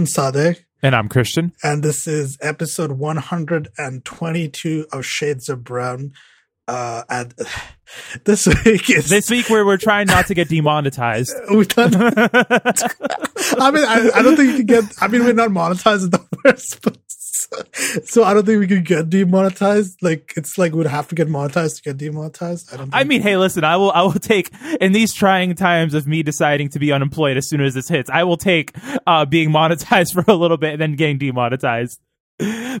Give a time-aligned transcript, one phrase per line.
[0.00, 0.64] I'm Sadek.
[0.82, 1.52] And I'm Christian.
[1.62, 6.14] And this is episode 122 of Shades of Brown.
[6.66, 7.34] Uh, and
[8.24, 11.34] this week is this week where we're trying not to get demonetized.
[11.54, 12.10] we done, I
[13.70, 14.84] mean, I, I, don't think you can get.
[15.02, 16.96] I mean, we're not monetized in the first place,
[18.04, 20.02] so I don't think we can get demonetized.
[20.02, 22.72] Like it's like we'd have to get monetized to get demonetized.
[22.72, 22.90] I don't.
[22.92, 23.92] I mean, hey, listen, I will.
[23.92, 27.60] I will take in these trying times of me deciding to be unemployed as soon
[27.60, 28.10] as this hits.
[28.10, 28.74] I will take
[29.06, 32.00] uh, being monetized for a little bit and then getting demonetized.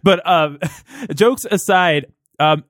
[0.02, 0.58] But um,
[1.14, 2.06] jokes aside,
[2.38, 2.64] um,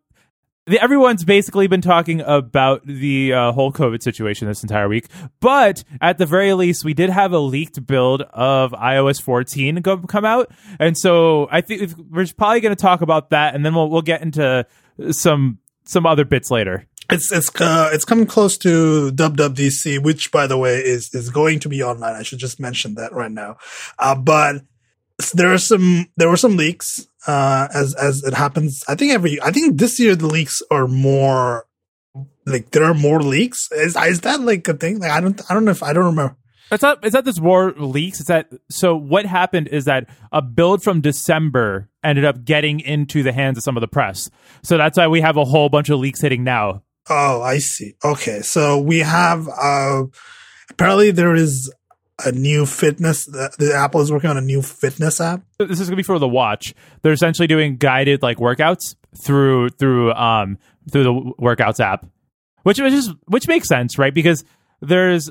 [0.71, 5.07] the, everyone's basically been talking about the uh, whole COVID situation this entire week.
[5.41, 9.99] But at the very least, we did have a leaked build of iOS 14 go,
[9.99, 13.75] come out, and so I think we're probably going to talk about that, and then
[13.75, 14.65] we'll we'll get into
[15.11, 16.87] some some other bits later.
[17.11, 21.59] It's it's uh, it's coming close to WWDC, which by the way is is going
[21.61, 22.15] to be online.
[22.15, 23.57] I should just mention that right now.
[23.99, 24.63] Uh, but
[25.35, 28.83] there are some there were some leaks uh, as as it happens.
[28.89, 31.67] I think every I think this year the leaks are more
[32.47, 33.71] like there are more leaks.
[33.73, 34.99] Is is that like a thing?
[35.01, 36.37] Like I don't I don't know if I don't remember.
[36.73, 37.05] It's not.
[37.05, 38.21] It's not this war leaks.
[38.21, 38.49] It's that.
[38.71, 43.59] So what happened is that a build from December ended up getting into the hands
[43.59, 44.31] of some of the press.
[44.63, 46.85] So that's why we have a whole bunch of leaks hitting now.
[47.09, 47.95] Oh, I see.
[48.05, 49.49] Okay, so we have.
[49.49, 50.05] uh
[50.71, 51.73] Apparently, there is
[52.25, 53.27] a new fitness.
[53.27, 55.43] The, the, Apple is working on a new fitness app.
[55.59, 56.75] This is gonna be for the watch.
[57.03, 60.59] They're essentially doing guided like workouts through through um
[60.91, 62.07] through the workouts app,
[62.63, 64.15] which which is which makes sense, right?
[64.15, 64.45] Because
[64.81, 65.31] there's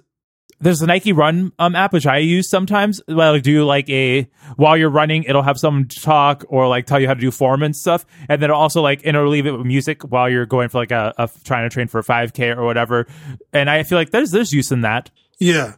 [0.61, 3.01] there's the Nike Run um app which I use sometimes.
[3.07, 7.07] Well, do like a while you're running, it'll have someone talk or like tell you
[7.07, 10.03] how to do form and stuff, and then it'll also like interleave it with music
[10.03, 13.07] while you're going for like a, a trying to train for a 5K or whatever.
[13.53, 15.09] And I feel like there's there's use in that.
[15.39, 15.75] Yeah,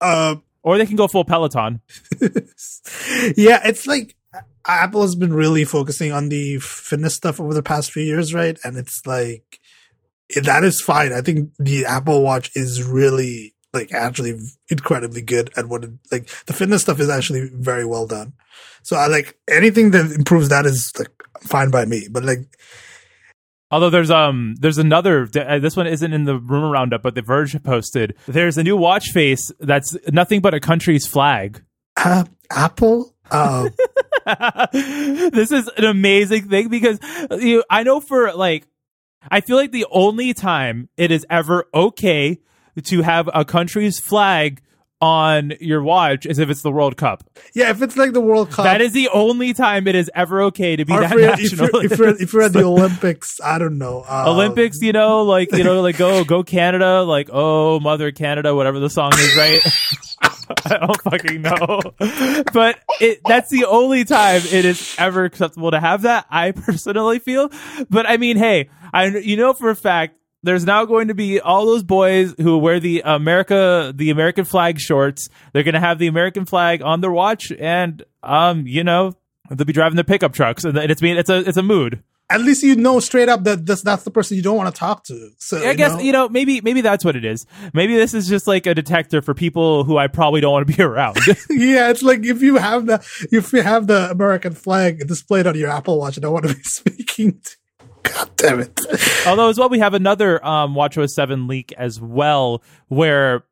[0.00, 1.80] uh, or they can go full Peloton.
[3.36, 4.16] yeah, it's like
[4.66, 8.58] Apple has been really focusing on the fitness stuff over the past few years, right?
[8.64, 9.60] And it's like
[10.42, 11.12] that is fine.
[11.12, 14.38] I think the Apple Watch is really like actually
[14.68, 18.32] incredibly good at what it, like the fitness stuff is actually very well done.
[18.82, 21.10] So I like anything that improves that is like
[21.40, 22.08] fine by me.
[22.10, 22.40] But like
[23.70, 27.22] Although there's um there's another uh, this one isn't in the rumor roundup, but the
[27.22, 31.62] Verge posted there's a new watch face that's nothing but a country's flag.
[31.96, 33.14] Uh, Apple.
[33.30, 33.68] Uh.
[34.72, 36.98] this is an amazing thing because
[37.38, 38.66] you I know for like
[39.30, 42.38] I feel like the only time it is ever okay
[42.84, 44.62] to have a country's flag
[45.00, 47.24] on your watch as if it's the World Cup.
[47.54, 50.42] Yeah, if it's like the World Cup, that is the only time it is ever
[50.44, 51.68] okay to be that if national.
[51.72, 54.04] You're, if, you're, if you're, at the Olympics, I don't know.
[54.08, 58.54] Um, Olympics, you know, like you know, like go go Canada, like oh Mother Canada,
[58.54, 59.60] whatever the song is, right?
[60.64, 61.80] I don't fucking know,
[62.52, 66.26] but it that's the only time it is ever acceptable to have that.
[66.30, 67.50] I personally feel,
[67.88, 70.16] but I mean, hey, I you know for a fact
[70.48, 74.80] there's now going to be all those boys who wear the America the American flag
[74.80, 75.28] shorts.
[75.52, 79.14] They're going to have the American flag on their watch, and um, you know,
[79.50, 82.02] they'll be driving their pickup trucks, and it's being it's a it's a mood.
[82.30, 84.78] At least you know straight up that that's that's the person you don't want to
[84.78, 85.30] talk to.
[85.38, 86.00] So I guess know?
[86.00, 87.46] you know maybe maybe that's what it is.
[87.74, 90.76] Maybe this is just like a detector for people who I probably don't want to
[90.76, 91.18] be around.
[91.50, 92.94] yeah, it's like if you have the
[93.30, 96.54] if you have the American flag displayed on your Apple Watch, I don't want to
[96.54, 97.56] be speaking to
[98.18, 98.80] God damn it.
[99.26, 103.44] Although, as well, we have another um, WatchOS 7 leak as well, where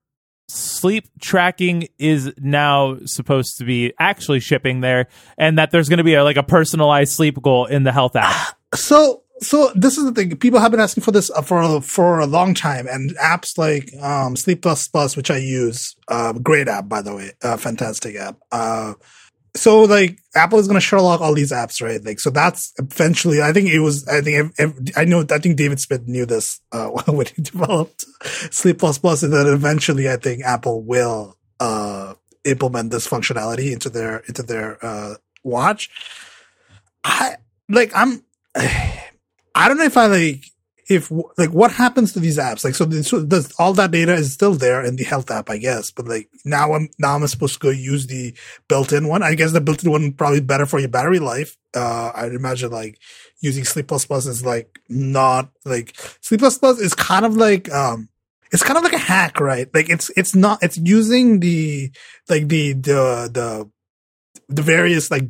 [0.49, 6.04] sleep tracking is now supposed to be actually shipping there, and that there's going to
[6.04, 8.57] be a, like a personalized sleep goal in the health app.
[8.74, 10.36] So, so this is the thing.
[10.36, 13.91] People have been asking for this uh, for for a long time, and apps like
[14.03, 18.16] um, Sleep Plus Plus, which I use, uh, great app by the way, uh, fantastic
[18.16, 18.39] app.
[18.53, 18.95] Uh,
[19.56, 22.03] so like Apple is going to Sherlock all these apps, right?
[22.04, 24.53] Like, so that's eventually, I think it was, I think,
[24.97, 28.04] I know, I think David Smith knew this, uh, when he developed
[28.50, 32.14] Sleep Plus Plus and then eventually I think Apple will, uh,
[32.44, 35.91] implement this functionality into their, into their, uh, watch.
[37.03, 37.36] I,
[37.68, 38.22] like, I'm,
[38.54, 40.44] I don't know if I like,
[40.88, 42.65] if like what happens to these apps?
[42.65, 45.59] Like, so, so does all that data is still there in the health app, I
[45.59, 45.91] guess.
[45.91, 48.34] But like now I'm now I'm supposed to go use the
[48.68, 49.22] built-in one.
[49.22, 51.56] I guess the built-in one probably better for your battery life.
[51.74, 52.98] Uh, I'd imagine like
[53.41, 57.71] using Sleep Plus Plus is like not like Sleep Plus Plus is kind of like
[57.72, 58.09] um
[58.53, 59.68] it's kind of like a hack, right?
[59.74, 61.91] Like it's it's not it's using the
[62.28, 63.71] like the the the
[64.48, 65.24] the various like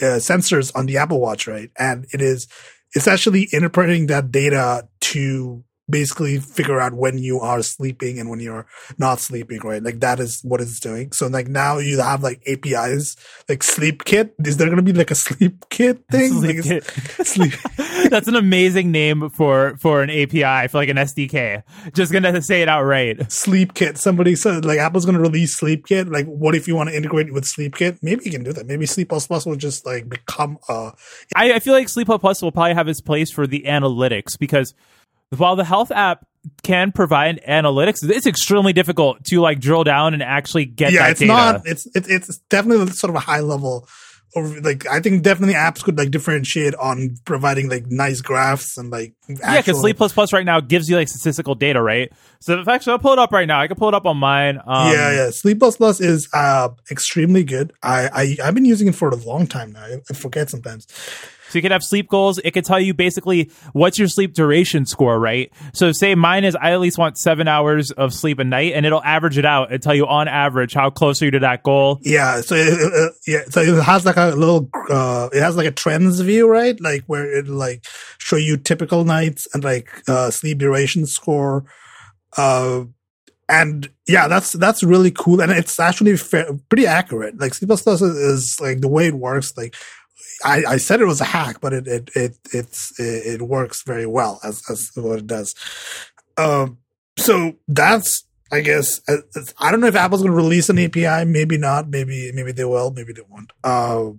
[0.00, 1.70] uh, sensors on the Apple Watch, right?
[1.76, 2.46] And it is
[2.94, 8.40] it's actually interpreting that data to basically figure out when you are sleeping and when
[8.40, 8.66] you're
[8.98, 9.82] not sleeping, right?
[9.82, 11.12] Like that is what it's doing.
[11.12, 13.16] So like now you have like APIs,
[13.48, 14.34] like sleep kit.
[14.44, 16.30] Is there going to be like a sleep kit thing?
[16.40, 16.84] Sleep Like, kit.
[17.26, 17.52] sleep.
[18.10, 21.62] That's an amazing name for for an API for like an SDK.
[21.94, 23.30] Just gonna say it outright.
[23.32, 23.98] Sleep Kit.
[23.98, 26.08] Somebody said like Apple's going to release Sleep Kit.
[26.08, 27.98] Like, what if you want to integrate it with Sleep Kit?
[28.02, 28.66] Maybe you can do that.
[28.66, 30.92] Maybe Sleep Plus Plus will just like become uh
[31.34, 34.74] I, I feel like Sleep Plus will probably have its place for the analytics because
[35.36, 36.26] while the health app
[36.62, 41.02] can provide analytics, it's extremely difficult to like drill down and actually get yeah.
[41.02, 41.32] that It's data.
[41.32, 41.62] not.
[41.66, 43.88] It's it, it's definitely sort of a high level.
[44.36, 48.88] Or like I think definitely apps could like differentiate on providing like nice graphs and
[48.88, 52.12] like yeah, because Sleep Plus Plus right now gives you like statistical data, right?
[52.38, 53.60] So if actually I'll pull it up right now.
[53.60, 54.58] I can pull it up on mine.
[54.64, 55.30] Um, yeah, yeah.
[55.30, 57.72] Sleep Plus Plus is uh extremely good.
[57.82, 58.08] I,
[58.40, 59.82] I I've been using it for a long time now.
[59.82, 60.86] I, I forget sometimes.
[61.50, 62.38] So you can have sleep goals.
[62.38, 65.52] It can tell you basically what's your sleep duration score, right?
[65.74, 68.86] So say mine is I at least want seven hours of sleep a night, and
[68.86, 71.62] it'll average it out and tell you on average how close are you to that
[71.62, 71.98] goal.
[72.02, 75.72] Yeah, so it, yeah, so it has like a little, uh, it has like a
[75.72, 76.80] trends view, right?
[76.80, 77.84] Like where it like
[78.18, 81.64] show you typical nights and like uh sleep duration score,
[82.36, 82.84] uh,
[83.48, 87.40] and yeah, that's that's really cool, and it's actually fair, pretty accurate.
[87.40, 89.56] Like C plus is, is like the way it works.
[89.56, 89.74] Like
[90.44, 93.82] I, I said it was a hack, but it it it it's it, it works
[93.82, 95.54] very well as as what it does.
[96.36, 96.78] Um,
[97.18, 99.18] so that's I guess uh,
[99.58, 101.24] I don't know if Apple's going to release an API.
[101.24, 101.88] Maybe not.
[101.88, 102.90] Maybe maybe they will.
[102.90, 103.52] Maybe they won't.
[103.62, 104.10] Uh,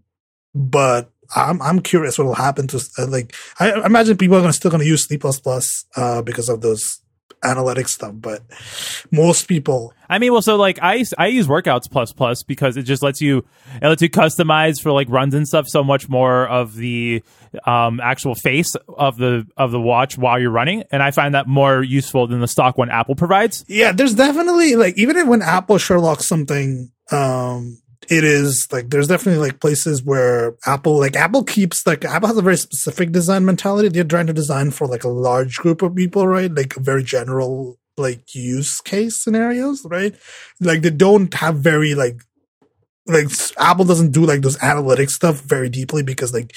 [0.54, 4.72] but I'm I'm curious what will happen to uh, like I imagine people are still
[4.72, 7.02] going to use Sleep Plus Plus uh, because of those
[7.44, 8.14] analytics stuff.
[8.16, 8.42] But
[9.12, 12.78] most people, I mean, well, so like I use- I use Workouts Plus Plus because
[12.78, 13.46] it just lets you
[13.82, 17.24] it lets you customize for like runs and stuff so much more of the
[17.66, 21.48] um, actual face of the of the watch while you're running, and I find that
[21.48, 23.66] more useful than the stock one Apple provides.
[23.68, 27.78] yeah, there's definitely like even when Apple Sherlock something, um,
[28.10, 32.38] it is like there's definitely like places where Apple like Apple keeps like Apple has
[32.38, 33.90] a very specific design mentality.
[33.90, 36.54] They're trying to design for like a large group of people, right?
[36.54, 40.16] Like very general like use case scenarios, right?
[40.60, 42.22] Like they don't have very like
[43.08, 43.28] like
[43.58, 46.56] Apple doesn't do like those analytics stuff very deeply because like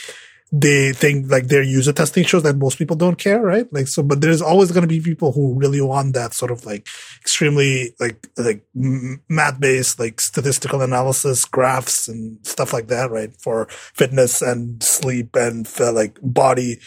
[0.56, 3.66] they think like their user testing shows that most people don't care, right?
[3.72, 6.64] Like so, but there's always going to be people who really want that sort of
[6.64, 6.86] like
[7.20, 13.34] extremely like like math based like statistical analysis, graphs and stuff like that, right?
[13.40, 16.78] For fitness and sleep and for like body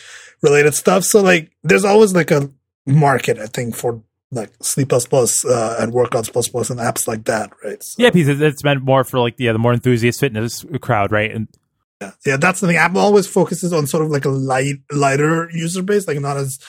[0.41, 1.03] related stuff.
[1.03, 2.49] So like there's always like a
[2.85, 7.05] market, I think, for like Sleep Plus Plus uh, and Workouts Plus Plus and apps
[7.05, 7.83] like that, right?
[7.83, 11.31] So, Yeah, because it's meant more for like yeah the more enthusiast fitness crowd, right?
[11.31, 11.49] And
[12.01, 12.77] yeah, yeah, that's the thing.
[12.77, 16.59] Apple always focuses on sort of like a light, lighter user base, like not as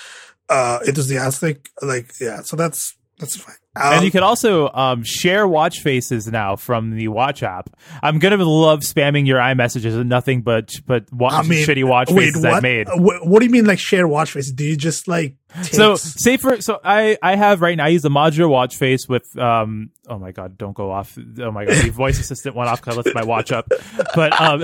[0.48, 1.68] uh enthusiastic.
[1.82, 3.56] Like, yeah, so that's that's fine.
[3.74, 7.68] and Um, you can also um, share watch faces now from the watch app.
[8.02, 12.10] I'm gonna love spamming your iMessages and nothing but but wa- I mean, shitty watch
[12.10, 12.54] wait, faces what?
[12.54, 12.86] I've made.
[12.88, 14.50] What, what do you mean, like share watch face?
[14.52, 16.60] Do you just like So safer.
[16.60, 20.18] so I I have right now I use the modular watch face with um oh
[20.18, 22.96] my god don't go off oh my god the voice assistant went off because I
[22.98, 23.66] lifted my watch up.
[24.14, 24.62] But um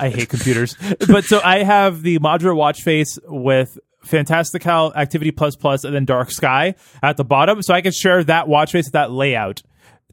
[0.00, 0.74] I hate computers.
[1.06, 6.04] But so I have the modular watch face with Fantastical Activity Plus Plus and then
[6.04, 7.60] Dark Sky at the bottom.
[7.62, 9.62] So I can share that watch face that layout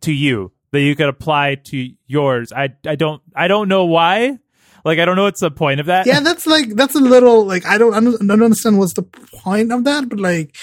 [0.01, 2.51] to you that you could apply to yours.
[2.51, 4.39] I I don't I don't know why
[4.84, 7.46] like I don't know what's the point of that yeah, that's like that's a little
[7.46, 10.56] like I don't I don't understand what's the point of that, but like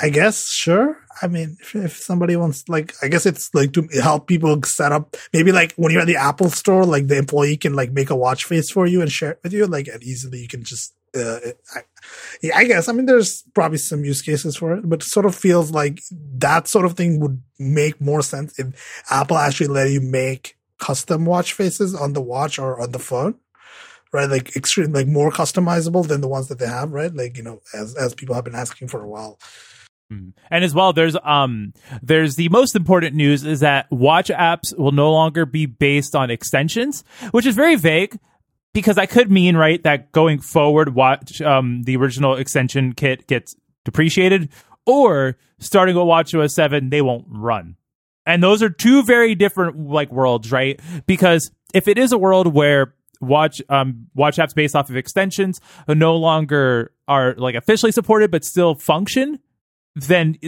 [0.00, 0.98] I guess sure.
[1.20, 4.92] I mean, if, if somebody wants like I guess it's like to help people set
[4.92, 8.10] up maybe like when you're at the Apple store, like the employee can like make
[8.10, 10.62] a watch face for you and share it with you, like and easily you can
[10.62, 10.94] just.
[11.16, 11.38] Uh,
[11.74, 11.80] I,
[12.42, 12.86] yeah, I guess.
[12.86, 16.00] I mean, there's probably some use cases for it, but it sort of feels like
[16.36, 21.24] that sort of thing would make more sense if Apple actually let you make custom
[21.24, 23.34] watch faces on the watch or on the phone
[24.12, 24.28] right?
[24.28, 27.12] Like extreme, like more customizable than the ones that they have, right?
[27.12, 29.38] Like you know, as as people have been asking for a while.
[30.12, 30.32] Mm.
[30.50, 34.92] And as well, there's um there's the most important news is that watch apps will
[34.92, 38.18] no longer be based on extensions, which is very vague
[38.72, 43.54] because that could mean right that going forward, watch um the original extension kit gets
[43.84, 44.48] depreciated,
[44.86, 47.76] or starting with WatchOS seven, they won't run.
[48.28, 50.80] And those are two very different like worlds, right?
[51.06, 55.60] Because if it is a world where watch um watch apps based off of extensions
[55.88, 59.40] no longer are like officially supported but still function
[59.96, 60.38] then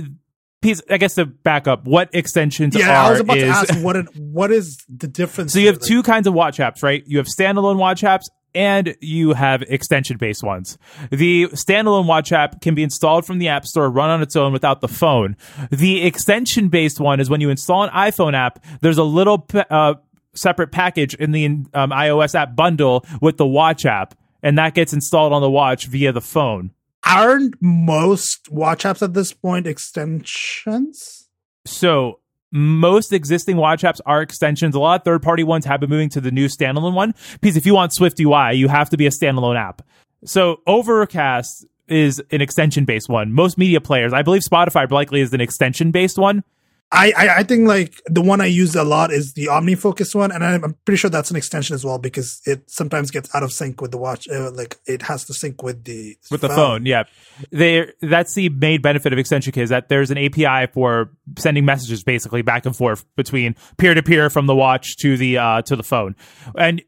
[0.62, 2.80] piece I guess to back up, what extensions are.
[2.80, 5.52] Yeah, are I was about is to ask what it, what is the difference?
[5.54, 7.02] so you have two kinds of watch apps, right?
[7.06, 10.78] You have standalone watch apps and you have extension based ones.
[11.10, 14.52] The standalone watch app can be installed from the App Store, run on its own
[14.52, 15.36] without the phone.
[15.70, 19.94] The extension based one is when you install an iPhone app, there's a little uh,
[20.34, 24.92] separate package in the um, iOS app bundle with the watch app, and that gets
[24.92, 26.70] installed on the watch via the phone.
[27.04, 31.28] Aren't most watch apps at this point extensions?
[31.66, 32.19] So
[32.52, 34.74] most existing watch apps are extensions.
[34.74, 37.56] A lot of third party ones have been moving to the new standalone one because
[37.56, 39.82] if you want Swift UI, you have to be a standalone app.
[40.24, 43.32] So Overcast is an extension based one.
[43.32, 46.44] Most media players, I believe Spotify likely is an extension based one.
[46.92, 50.32] I, I, I think like the one I use a lot is the OmniFocus one,
[50.32, 53.44] and I'm, I'm pretty sure that's an extension as well because it sometimes gets out
[53.44, 54.28] of sync with the watch.
[54.28, 56.50] Uh, like it has to sync with the with phone.
[56.50, 56.86] the phone.
[56.86, 57.04] Yeah,
[57.52, 61.64] they that's the main benefit of Extension Kit is that there's an API for sending
[61.64, 65.62] messages basically back and forth between peer to peer from the watch to the uh,
[65.62, 66.16] to the phone,
[66.56, 66.82] and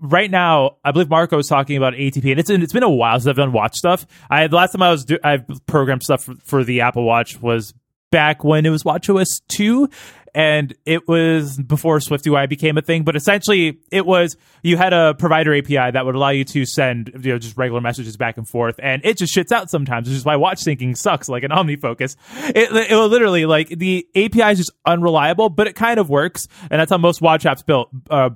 [0.00, 3.18] right now, I believe Marco was talking about ATP, and it's it's been a while
[3.18, 4.06] since I've done watch stuff.
[4.30, 7.40] I the last time I was do, I've programmed stuff for, for, the Apple Watch
[7.40, 7.74] was
[8.10, 9.88] back when it was WatchOS 2
[10.34, 13.02] and it was before SwiftUI became a thing.
[13.02, 17.10] But essentially, it was you had a provider API that would allow you to send
[17.22, 20.16] you know just regular messages back and forth, and it just shits out sometimes, which
[20.16, 22.16] is why watch syncing sucks like an OmniFocus.
[22.54, 26.80] It, it literally like the API is just unreliable, but it kind of works, and
[26.80, 27.90] that's how most watch apps built.
[28.08, 28.30] Uh,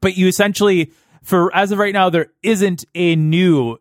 [0.00, 3.78] but you essentially, for as of right now, there isn't a new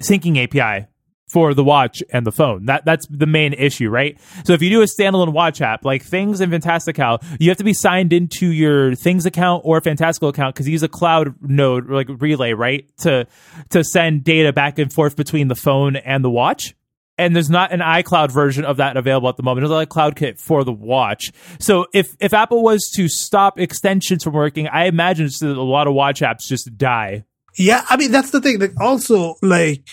[0.00, 0.86] syncing API
[1.32, 2.66] for the watch and the phone.
[2.66, 4.20] That that's the main issue, right?
[4.44, 7.64] So if you do a standalone watch app like Things and Fantastical, you have to
[7.64, 11.88] be signed into your Things account or Fantastical account because you use a cloud node
[11.88, 12.86] like relay, right?
[12.98, 13.26] To
[13.70, 16.74] to send data back and forth between the phone and the watch.
[17.16, 19.66] And there's not an iCloud version of that available at the moment.
[19.66, 21.32] There's a CloudKit for the watch.
[21.60, 25.94] So if if Apple was to stop extensions from working, I imagine a lot of
[25.94, 27.24] watch apps just die.
[27.56, 28.58] Yeah, I mean that's the thing.
[28.60, 29.86] Like also like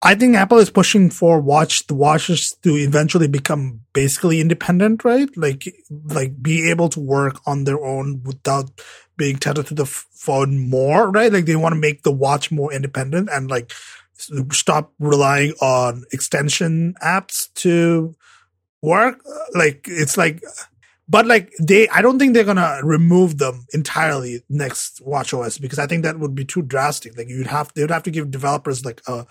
[0.00, 5.28] I think Apple is pushing for watch the watches to eventually become basically independent, right?
[5.36, 8.70] Like, like be able to work on their own without
[9.16, 11.32] being tethered to the phone more, right?
[11.32, 13.72] Like they want to make the watch more independent and like
[14.52, 18.14] stop relying on extension apps to
[18.82, 19.20] work.
[19.52, 20.42] Like it's like,
[21.08, 25.80] but like they, I don't think they're gonna remove them entirely next watch os because
[25.80, 27.18] I think that would be too drastic.
[27.18, 29.26] Like you'd have, they would have to give developers like a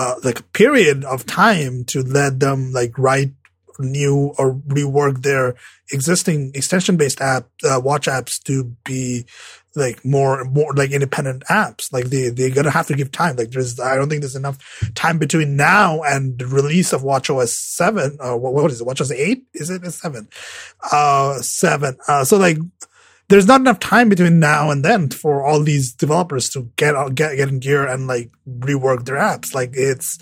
[0.00, 3.32] uh, like a period of time to let them like write
[3.78, 5.54] new or rework their
[5.92, 9.24] existing extension based app uh, watch apps to be
[9.76, 11.92] like more more like independent apps.
[11.92, 13.36] Like they they're gonna have to give time.
[13.36, 14.58] Like there's i don't think there's enough
[14.94, 18.86] time between now and the release of watch os 7 or what, what is it?
[18.86, 19.84] watch os 8 is it?
[19.84, 20.28] 7
[20.92, 22.58] uh 7 uh so like
[23.30, 27.36] there's not enough time between now and then for all these developers to get get
[27.36, 29.54] get in gear and like rework their apps.
[29.54, 30.18] Like it's,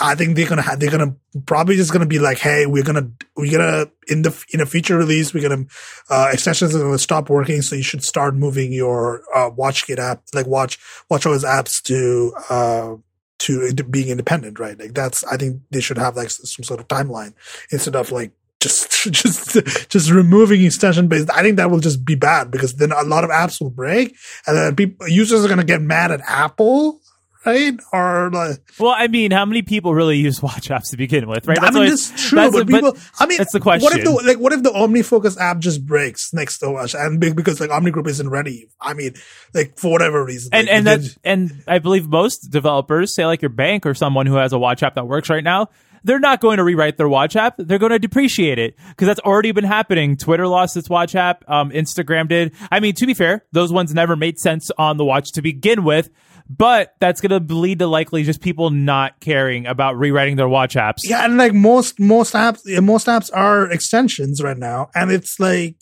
[0.00, 3.10] I think they're gonna have, they're gonna probably just gonna be like, hey, we're gonna
[3.36, 5.64] we're gonna in the in a feature release, we're gonna
[6.08, 10.22] uh, extensions are gonna stop working, so you should start moving your uh, WatchKit app,
[10.32, 10.78] like Watch
[11.10, 12.96] WatchOS apps to uh
[13.40, 14.78] to being independent, right?
[14.78, 17.34] Like that's I think they should have like some sort of timeline
[17.72, 18.30] instead of like
[18.64, 22.90] just just just removing extension based i think that will just be bad because then
[22.92, 24.16] a lot of apps will break
[24.46, 27.00] and then people users are going to get mad at apple
[27.44, 27.74] right?
[27.92, 31.46] Or like, well, I mean, how many people really use watch apps to begin with,
[31.46, 31.58] right?
[31.60, 32.92] That's I mean, that's true, but a, people.
[32.92, 33.84] But I mean, that's the question.
[33.84, 34.38] What if the like?
[34.38, 38.28] What if the OmniFocus app just breaks next to us, and because like OmniGroup isn't
[38.28, 38.68] ready?
[38.80, 39.14] I mean,
[39.52, 43.42] like for whatever reason, and like, and that, and I believe most developers, say like
[43.42, 45.68] your bank or someone who has a watch app that works right now,
[46.04, 47.54] they're not going to rewrite their watch app.
[47.58, 50.16] They're going to depreciate it because that's already been happening.
[50.16, 51.44] Twitter lost its watch app.
[51.48, 52.54] Um, Instagram did.
[52.70, 55.84] I mean, to be fair, those ones never made sense on the watch to begin
[55.84, 56.10] with.
[56.46, 60.74] But that's going to lead to likely just people not caring about rewriting their watch
[60.74, 60.98] apps.
[61.02, 65.76] Yeah, and like most most apps, most apps are extensions right now, and it's like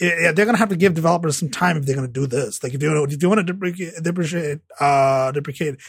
[0.00, 2.62] yeah, they're gonna have to give developers some time if they're gonna do this.
[2.62, 5.80] Like if you want to, if you want to deprecate, deprecate, uh, deprecate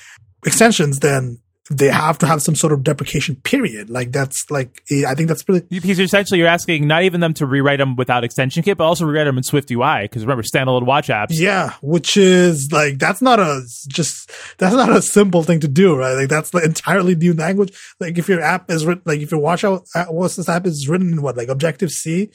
[0.46, 1.40] extensions, then
[1.70, 3.90] they have to have some sort of deprecation period.
[3.90, 5.66] Like that's like I think that's pretty.
[5.70, 9.06] Because essentially you're asking not even them to rewrite them without extension kit, but also
[9.06, 10.04] rewrite them in Swift UI.
[10.04, 11.28] Because remember, standalone watch apps.
[11.32, 15.96] Yeah, which is like that's not a just that's not a simple thing to do,
[15.96, 16.14] right?
[16.14, 17.78] Like that's the entirely new language.
[18.00, 20.66] Like if your app is written, like if your watch out uh, what's this app
[20.66, 22.32] is written in what like Objective C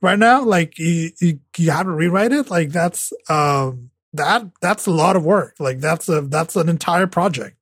[0.00, 2.48] right now, like you you, you have to rewrite it.
[2.48, 5.56] Like that's um that that's a lot of work.
[5.58, 7.56] Like that's a that's an entire project.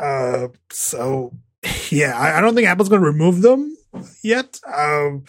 [0.00, 1.32] Uh, so
[1.90, 3.76] yeah, I, I, don't think Apple's going to remove them
[4.24, 4.58] yet.
[4.66, 5.24] Um,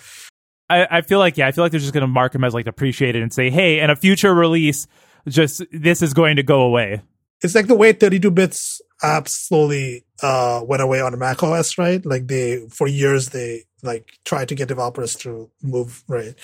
[0.69, 2.53] I, I feel like yeah, I feel like they're just going to mark them as
[2.53, 4.87] like depreciated and say, hey, in a future release,
[5.27, 7.01] just this is going to go away.
[7.41, 12.05] It's like the way 32 bits apps slowly uh, went away on Mac OS, right?
[12.05, 16.35] Like they for years they like tried to get developers to move right.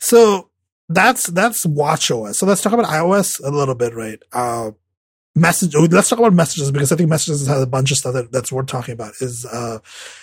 [0.00, 0.50] So
[0.88, 2.38] that's that's Watch OS.
[2.38, 4.20] So let's talk about iOS a little bit, right?
[4.32, 4.72] Uh,
[5.40, 5.74] message.
[5.74, 8.52] Let's talk about messages because I think messages has a bunch of stuff that, that's
[8.52, 9.14] worth talking about.
[9.20, 9.78] Is uh,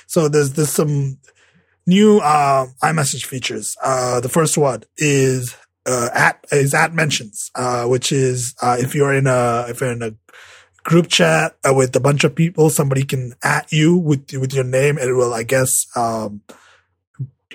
[0.06, 1.18] so there's there's some
[1.86, 3.76] new uh, iMessage features.
[3.84, 5.56] Uh, the first one is
[5.86, 9.92] uh, at is at mentions, uh, which is uh, if you're in a if you're
[9.92, 10.14] in a
[10.84, 14.64] group chat uh, with a bunch of people, somebody can at you with with your
[14.64, 16.42] name, and it will, I guess, um,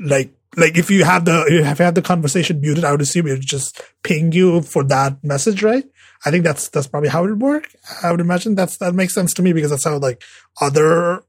[0.00, 3.26] like like if you have the if you have the conversation muted, I would assume
[3.26, 5.84] it would just ping you for that message, right?
[6.24, 7.68] I think that's that's probably how it would work.
[8.02, 10.22] I would imagine that's that makes sense to me because that's how like
[10.60, 11.24] other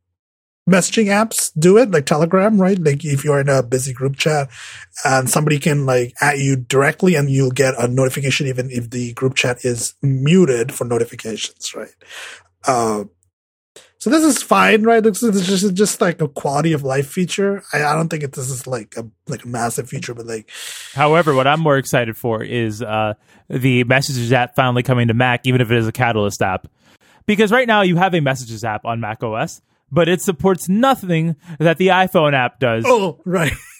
[0.69, 2.79] messaging apps do it, like Telegram, right?
[2.79, 4.49] Like if you're in a busy group chat
[5.03, 9.13] and somebody can like at you directly and you'll get a notification even if the
[9.13, 11.95] group chat is muted for notifications, right?
[12.65, 13.05] Uh,
[14.03, 15.01] so this is fine, right?
[15.01, 17.63] This is just, just like a quality of life feature.
[17.71, 20.49] I, I don't think it, this is like a like a massive feature, but like.
[20.93, 23.13] However, what I'm more excited for is uh,
[23.47, 26.67] the Messages app finally coming to Mac, even if it is a Catalyst app,
[27.25, 31.35] because right now you have a Messages app on Mac OS but it supports nothing
[31.59, 32.83] that the iPhone app does.
[32.87, 33.53] Oh, right.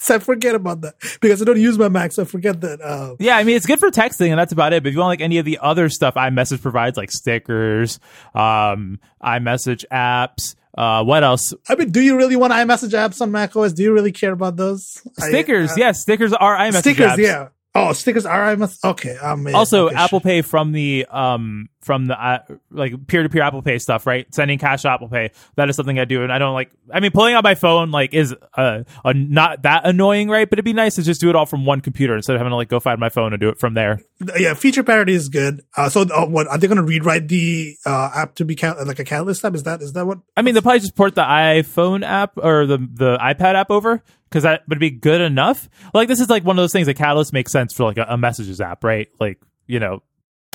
[0.02, 2.80] so I forget about that because I don't use my Mac, so I forget that.
[2.80, 4.82] Uh, yeah, I mean it's good for texting, and that's about it.
[4.82, 8.00] But if you want like any of the other stuff iMessage provides, like stickers,
[8.34, 11.52] um, iMessage apps, uh, what else?
[11.68, 13.74] I mean, do you really want iMessage apps on Mac OS?
[13.74, 15.02] Do you really care about those?
[15.18, 17.18] Stickers, I, uh, yes, stickers are iMessage stickers, apps.
[17.18, 17.48] yeah.
[17.72, 19.16] Oh, stickers are I must okay.
[19.16, 20.24] Um, also, okay, Apple sure.
[20.24, 22.40] Pay from the um from the uh,
[22.72, 24.26] like peer to peer Apple Pay stuff, right?
[24.34, 26.72] Sending cash to Apple Pay that is something I do, and I don't like.
[26.92, 30.50] I mean, pulling out my phone like is uh, uh not that annoying, right?
[30.50, 32.50] But it'd be nice to just do it all from one computer instead of having
[32.50, 34.00] to like go find my phone and do it from there.
[34.36, 35.62] Yeah, feature parity is good.
[35.76, 38.84] Uh, so uh, what are they going to rewrite the uh, app to be cat-
[38.84, 39.54] like a Catalyst app?
[39.54, 40.18] Is that is that what?
[40.36, 44.02] I mean, they'll probably just port the iPhone app or the the iPad app over
[44.30, 45.68] because that would be good enough.
[45.92, 48.06] Like this is like one of those things that Catalyst makes sense for like a,
[48.08, 49.08] a messages app, right?
[49.18, 50.02] Like you know,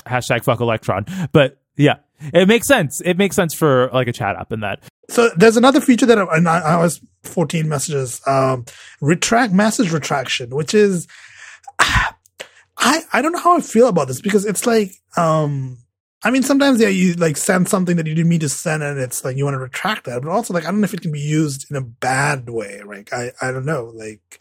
[0.06, 1.06] hashtag fuck Electron.
[1.32, 1.96] But yeah,
[2.32, 3.00] it makes sense.
[3.04, 4.82] It makes sense for like a chat app in that.
[5.08, 8.64] So there's another feature that in iOS 14 messages, um,
[9.00, 11.06] retract message retraction, which is
[11.78, 15.78] I I don't know how I feel about this because it's like um
[16.26, 18.98] I mean, sometimes yeah, you like send something that you didn't mean to send, and
[18.98, 20.22] it's like you want to retract that.
[20.22, 22.82] But also, like, I don't know if it can be used in a bad way.
[22.84, 23.92] Like, I I don't know.
[23.94, 24.40] Like,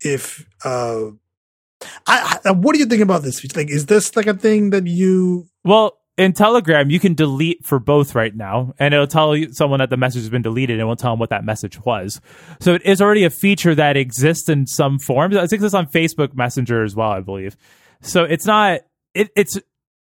[0.00, 1.06] if uh,
[2.06, 3.42] I, I what do you think about this?
[3.56, 5.48] Like, is this like a thing that you?
[5.64, 9.90] Well, in Telegram, you can delete for both right now, and it'll tell someone that
[9.90, 12.20] the message has been deleted, and it will tell them what that message was.
[12.60, 15.34] So it is already a feature that exists in some forms.
[15.34, 17.56] It exists on Facebook Messenger as well, I believe.
[18.00, 18.82] So it's not.
[19.12, 19.58] It, it's.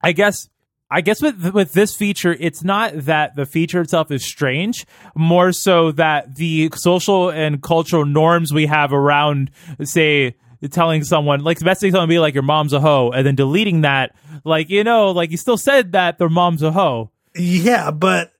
[0.05, 0.49] I guess
[0.93, 5.51] I guess with with this feature, it's not that the feature itself is strange, more
[5.51, 9.49] so that the social and cultural norms we have around,
[9.83, 10.35] say,
[10.69, 14.15] telling someone like messaging someone be like your mom's a hoe, and then deleting that,
[14.43, 17.09] like you know, like you still said that their mom's a hoe.
[17.33, 18.31] Yeah, but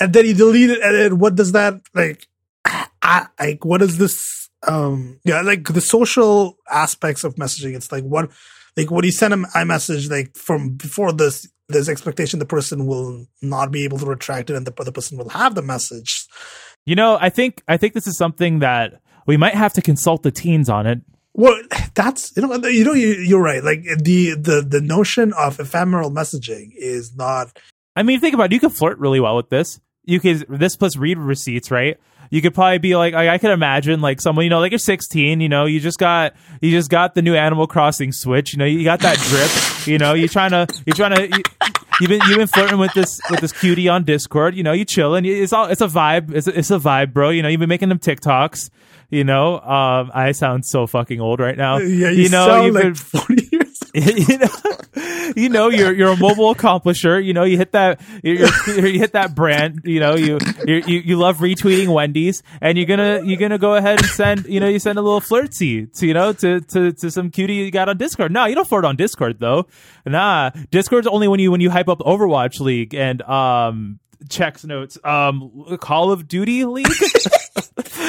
[0.00, 2.26] and then you delete it, and then what does that like?
[3.02, 4.48] I like what is this?
[4.66, 7.76] Um, yeah, like the social aspects of messaging.
[7.76, 8.30] It's like what
[8.78, 13.26] like when you send a iMessage like from before this there's expectation the person will
[13.40, 16.26] not be able to retract it and the other person will have the message.
[16.84, 20.22] You know, I think I think this is something that we might have to consult
[20.22, 21.00] the teens on it.
[21.34, 21.60] Well,
[21.94, 23.62] that's you know you know you, are right.
[23.62, 27.56] Like the the the notion of ephemeral messaging is not.
[27.94, 28.52] I mean, think about it.
[28.52, 29.80] You could flirt really well with this.
[30.04, 31.98] You could this plus read receipts, right?
[32.32, 34.78] you could probably be like, I, I could imagine like someone, you know, like you're
[34.78, 36.32] 16, you know, you just got,
[36.62, 39.50] you just got the new Animal Crossing Switch, you know, you got that drip,
[39.86, 41.42] you know, you're trying to, you're trying to, you,
[42.00, 44.84] you've been, you've been flirting with this, with this cutie on Discord, you know, you
[44.84, 47.60] chilling, it's all, it's a vibe, it's a, it's a vibe, bro, you know, you've
[47.60, 48.70] been making them TikToks,
[49.10, 51.78] you know, um, I sound so fucking old right now.
[51.78, 53.61] Yeah, you, you know, sound like been, 40 years
[53.94, 54.48] you know,
[55.36, 57.22] you know, you're you're a mobile accomplisher.
[57.22, 59.82] You know, you hit that you hit that brand.
[59.84, 63.98] You know, you you you love retweeting Wendy's, and you're gonna you're gonna go ahead
[63.98, 67.10] and send you know you send a little flirty to you know to to to
[67.10, 68.32] some cutie you got on Discord.
[68.32, 69.66] No, you don't flirt on Discord though.
[70.06, 73.98] Nah, Discord's only when you when you hype up Overwatch League and um
[74.30, 76.86] checks notes um Call of Duty League.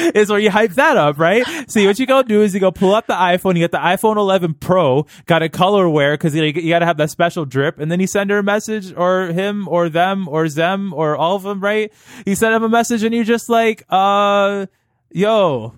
[0.14, 1.44] is where you hype that up, right?
[1.70, 3.78] See, what you go do is you go pull up the iPhone, you get the
[3.78, 7.44] iPhone 11 Pro, got a color wear because you, you got to have that special
[7.44, 11.16] drip, and then you send her a message, or him, or them, or them, or
[11.16, 11.92] all of them, right?
[12.26, 14.66] You send him a message, and you're just like, uh,
[15.10, 15.74] yo,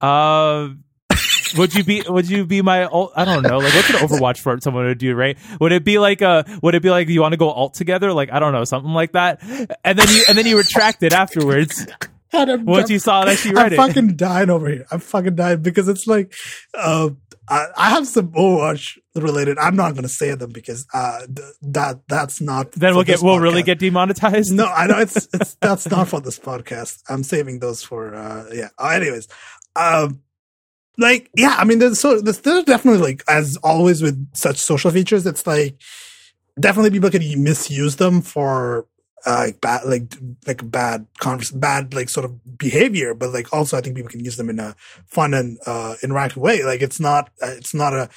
[0.00, 0.68] uh,
[1.56, 4.38] would you be would you be my alt I don't know like what's an Overwatch
[4.38, 7.22] for someone to do right would it be like a would it be like you
[7.22, 9.40] want to go alt together like I don't know something like that
[9.84, 11.86] and then you and then you retract it afterwards
[12.32, 14.86] once you saw that you read I'm it fucking dying over here.
[14.90, 16.34] I'm fucking dying because it's like,
[16.74, 17.10] uh,
[17.50, 19.58] I, I have some Overwatch related.
[19.58, 22.72] I'm not going to say them because uh, th- that that's not.
[22.72, 26.20] then we'll get we'll really get demonetized No, I know it's it's that's not for
[26.20, 27.02] this podcast.
[27.08, 28.68] I'm saving those for uh yeah.
[28.78, 29.28] Uh, anyways,
[29.76, 30.20] um
[30.98, 34.90] like yeah, I mean there's so there's, there's definitely like as always with such social
[34.90, 35.80] features, it's like
[36.60, 38.86] definitely people can misuse them for
[39.26, 40.14] uh, like bad like
[40.46, 44.24] like bad convers bad like sort of behavior, but like also I think people can
[44.24, 44.74] use them in a
[45.06, 46.62] fun and uh interactive way.
[46.64, 48.08] Like it's not uh, it's not a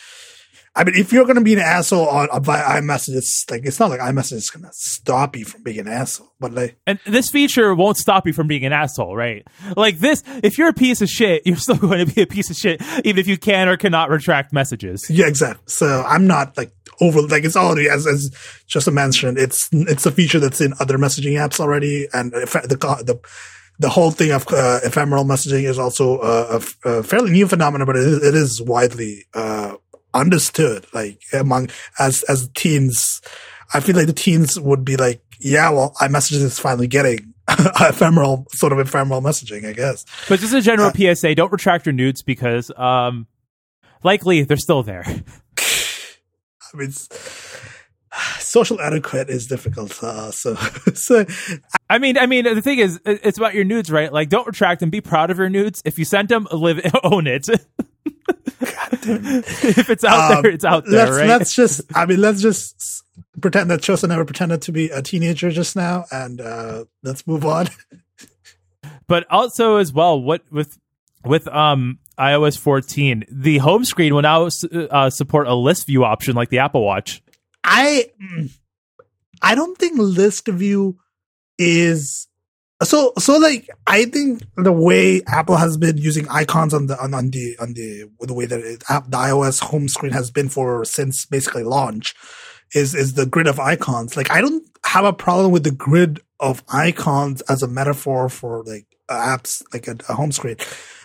[0.74, 3.66] I mean, if you're going to be an asshole on uh, via iMessage, it's like
[3.66, 6.78] it's not like iMessage is going to stop you from being an asshole, but like
[6.88, 10.70] and this feature won't stop you from being an asshole right like this if you're
[10.70, 13.28] a piece of shit you're still going to be a piece of shit even if
[13.28, 15.64] you can or cannot retract messages yeah, exactly.
[15.68, 18.32] So I'm not like over like it's already as as
[18.68, 22.46] just mentioned, it's it's a feature that's in other messaging apps already, and the
[23.04, 23.20] the
[23.80, 28.04] the whole thing of uh, ephemeral messaging is also a fairly new phenomenon, but it
[28.06, 29.76] is, it is widely uh,
[30.14, 30.86] understood.
[30.94, 33.22] Like among as as teens,
[33.74, 38.46] I feel like the teens would be like, yeah, well, iMessages is finally getting ephemeral
[38.52, 40.06] sort of ephemeral messaging, I guess.
[40.30, 43.28] but just a general psa don't retract your nudes because um
[44.04, 45.06] likely they're still there
[46.74, 46.92] I mean,
[48.40, 50.02] social etiquette is difficult.
[50.04, 50.56] Uh, so,
[50.94, 51.26] so
[51.90, 54.12] I mean, I mean, the thing is, it's about your nudes, right?
[54.12, 54.90] Like, don't retract them.
[54.90, 55.82] Be proud of your nudes.
[55.86, 57.48] If you sent them, live, own it.
[59.04, 61.28] if it's out um, there, it's out there, let's, right?
[61.28, 63.04] let's just, I mean, let's just
[63.40, 67.46] pretend that Chosa never pretended to be a teenager just now, and uh, let's move
[67.46, 67.68] on.
[69.08, 70.78] but also as well, what with
[71.24, 76.36] with um iOS 14, the home screen will now uh, support a list view option
[76.36, 77.22] like the Apple Watch.
[77.64, 78.52] I, mm,
[79.42, 80.98] I don't think list view
[81.58, 82.28] is
[82.84, 87.14] so so like I think the way Apple has been using icons on the on,
[87.14, 90.84] on the on the the way that it, the iOS home screen has been for
[90.86, 92.16] since basically launch
[92.74, 94.18] is is the grid of icons.
[94.18, 98.64] Like I don't have a problem with the grid of icons as a metaphor for
[98.64, 100.56] like apps like a, a home screen,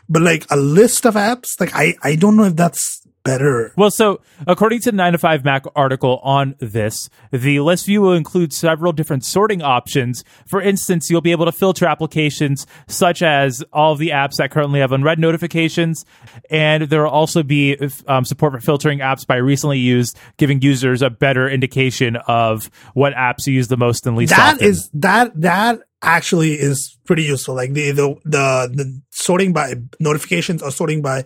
[0.09, 3.73] but like a list of apps, like I I don't know if that's better.
[3.77, 8.01] Well, so according to the 9 to 5 Mac article on this, the list view
[8.01, 10.23] will include several different sorting options.
[10.47, 14.53] For instance, you'll be able to filter applications such as all of the apps that
[14.53, 16.05] currently have unread notifications,
[16.51, 21.03] and there will also be um, support for filtering apps by recently used, giving users
[21.03, 24.69] a better indication of what apps you use the most and least That often.
[24.69, 27.55] is that that actually is pretty useful.
[27.55, 31.25] Like the the the, the sorting by notifications or sorting by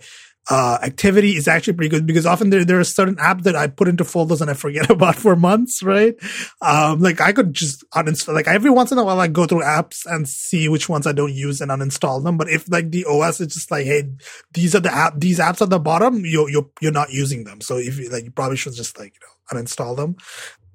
[0.49, 3.67] uh activity is actually pretty good because often there there are certain apps that I
[3.67, 6.15] put into folders and I forget about for months, right?
[6.61, 9.61] Um like I could just uninstall like every once in a while I go through
[9.61, 12.37] apps and see which ones I don't use and uninstall them.
[12.37, 14.09] But if like the OS is just like, hey,
[14.53, 17.61] these are the app these apps at the bottom, you you're, you're not using them.
[17.61, 20.15] So if you like you probably should just like, you know, uninstall them.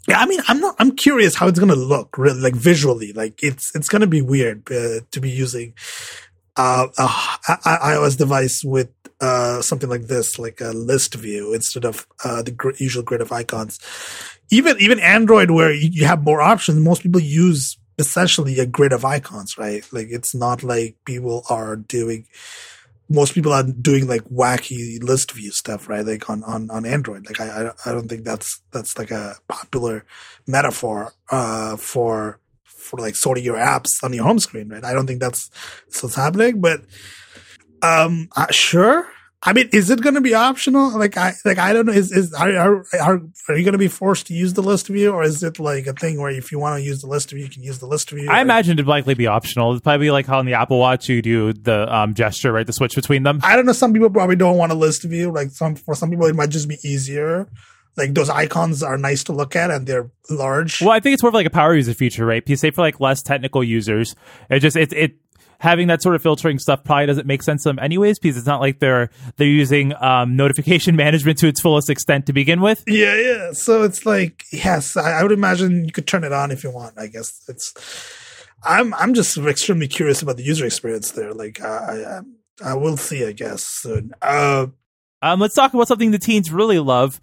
[0.08, 0.76] Yeah, I mean, I'm not.
[0.78, 3.12] I'm curious how it's gonna look, really, like visually.
[3.12, 5.74] Like it's it's gonna be weird uh, to be using
[6.56, 7.06] uh, a,
[7.68, 8.88] iOS device with
[9.20, 13.20] uh, something like this, like a list view instead of uh, the gr- usual grid
[13.20, 13.78] of icons.
[14.50, 19.04] Even even Android, where you have more options, most people use essentially a grid of
[19.04, 19.84] icons, right?
[19.92, 22.26] Like it's not like people are doing.
[23.08, 26.04] Most people are doing like wacky list view stuff, right?
[26.04, 27.26] Like on on on Android.
[27.26, 30.04] Like I I, don't think that's that's like a popular
[30.46, 34.84] metaphor uh, for for like sorting your apps on your home screen, right?
[34.84, 35.50] I don't think that's,
[35.86, 36.82] that's what's happening, but
[37.82, 39.08] um, uh, sure.
[39.46, 40.90] I mean, is it going to be optional?
[40.98, 41.92] Like, I like I don't know.
[41.92, 44.88] Is is are are are, are you going to be forced to use the list
[44.88, 47.30] view, or is it like a thing where if you want to use the list
[47.30, 48.28] view, you can use the list view?
[48.28, 49.70] I Or- imagine it'd likely be optional.
[49.70, 52.66] It'd probably be like how on the Apple Watch you do the um, gesture, right?
[52.66, 53.40] The switch between them.
[53.42, 53.72] I don't know.
[53.72, 55.30] Some people probably don't want a list view.
[55.30, 57.48] Like some for some people, it might just be easier.
[57.96, 60.82] Like those icons are nice to look at and they're large.
[60.82, 62.44] Well, I think it's more of like a power user feature, right?
[62.44, 64.14] Because say for like less technical users,
[64.50, 65.16] it just it it
[65.58, 68.46] having that sort of filtering stuff probably doesn't make sense to them anyways, because it's
[68.46, 72.82] not like they're they're using um, notification management to its fullest extent to begin with.
[72.86, 73.52] Yeah, yeah.
[73.52, 76.70] So it's like, yes, I, I would imagine you could turn it on if you
[76.70, 76.98] want.
[76.98, 77.72] I guess it's.
[78.64, 81.32] I'm I'm just extremely curious about the user experience there.
[81.32, 82.20] Like I
[82.64, 83.24] I, I will see.
[83.24, 84.12] I guess soon.
[84.22, 84.66] Uh,
[85.22, 87.20] Um, let's talk about something the teens really love: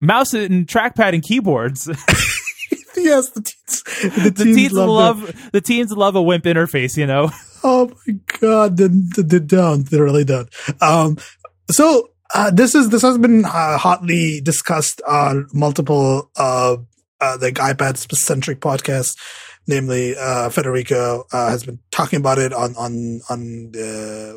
[0.00, 1.86] mouse and trackpad and keyboards.
[2.96, 3.82] yes, the teens.
[4.24, 5.22] The, the teens love.
[5.22, 7.30] love, the teens love a WIMP interface, you know.
[7.68, 8.86] Oh my god, they,
[9.22, 9.90] they don't.
[9.90, 10.48] They really don't.
[10.80, 11.18] Um,
[11.70, 16.74] so Uh, this is this has been uh, hotly discussed on multiple uh,
[17.22, 19.14] uh, like iPad centric podcasts.
[19.68, 23.70] Namely, uh, Federico uh, has been talking about it on on on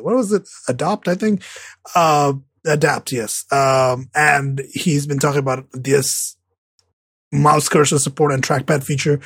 [0.04, 0.46] what was it?
[0.68, 1.42] Adopt, I think.
[2.64, 3.44] Adapt, yes.
[3.50, 6.36] Um, and he's been talking about this
[7.32, 9.18] mouse cursor support and trackpad feature.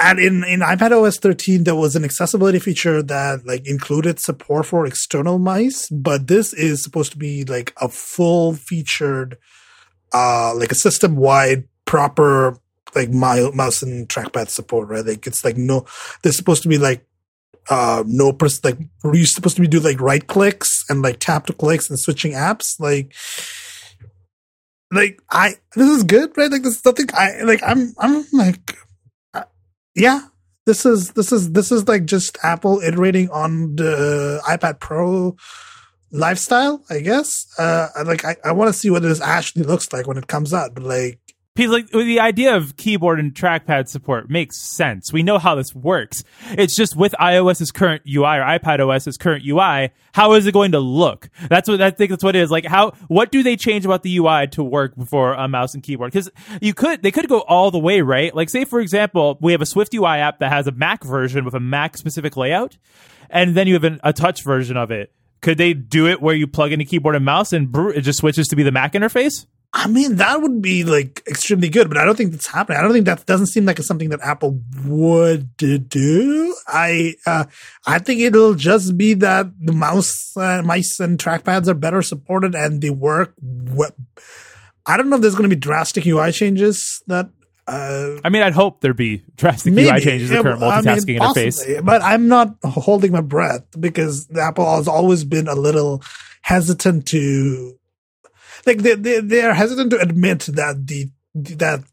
[0.00, 4.66] And in, in iPad OS 13, there was an accessibility feature that like included support
[4.66, 9.38] for external mice, but this is supposed to be like a full featured,
[10.12, 12.58] uh, like a system wide proper
[12.94, 15.04] like mouse and trackpad support, right?
[15.04, 15.86] Like it's like no,
[16.22, 17.06] there's supposed to be like
[17.70, 18.78] uh no pers- like
[19.12, 22.32] you supposed to be do like right clicks and like tap to clicks and switching
[22.32, 23.14] apps like
[24.92, 28.76] like i this is good right like this is something i like i'm i'm like
[29.94, 30.20] yeah.
[30.66, 35.36] This is this is this is like just apple iterating on the ipad pro
[36.10, 37.46] lifestyle i guess.
[37.58, 40.54] Uh like i, I want to see what this actually looks like when it comes
[40.54, 41.18] out but like
[41.54, 45.12] because like the idea of keyboard and trackpad support makes sense.
[45.12, 46.24] We know how this works.
[46.50, 50.72] It's just with iOS's current UI or iPad OS's current UI, how is it going
[50.72, 51.30] to look?
[51.48, 52.10] That's what I think.
[52.10, 52.50] That's what it is.
[52.50, 55.82] Like how what do they change about the UI to work before a mouse and
[55.82, 56.10] keyboard?
[56.12, 56.28] Because
[56.60, 58.34] you could they could go all the way right.
[58.34, 61.44] Like say for example, we have a Swift UI app that has a Mac version
[61.44, 62.78] with a Mac specific layout,
[63.30, 65.12] and then you have an, a touch version of it.
[65.40, 68.18] Could they do it where you plug in a keyboard and mouse and it just
[68.18, 69.46] switches to be the Mac interface?
[69.76, 72.78] I mean, that would be like extremely good, but I don't think that's happening.
[72.78, 76.54] I don't think that doesn't seem like it's something that Apple would do.
[76.68, 77.46] I, uh,
[77.84, 82.54] I think it'll just be that the mouse, uh, mice and trackpads are better supported
[82.54, 83.34] and they work.
[84.86, 87.30] I don't know if there's going to be drastic UI changes that
[87.66, 91.20] uh, I mean, I'd hope there'd be drastic maybe, UI changes in the current multitasking
[91.20, 91.84] I mean, interface.
[91.84, 96.02] But I'm not holding my breath because Apple has always been a little
[96.42, 97.78] hesitant to
[98.66, 101.84] like they they they are hesitant to admit that the that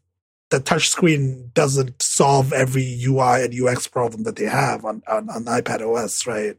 [0.52, 5.46] the touchscreen doesn't solve every UI and UX problem that they have on, on, on
[5.46, 6.56] iPad OS, right?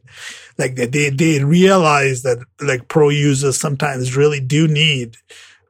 [0.58, 5.16] Like they, they, they realize that like pro users sometimes really do need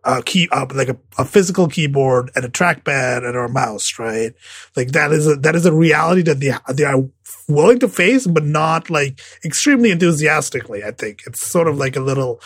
[0.04, 4.32] a key, uh, like a, a physical keyboard and a trackpad and a mouse, right?
[4.74, 7.06] Like that is a, that is a reality that they, they are
[7.48, 10.84] willing to face, but not like extremely enthusiastically.
[10.84, 12.40] I think it's sort of like a little,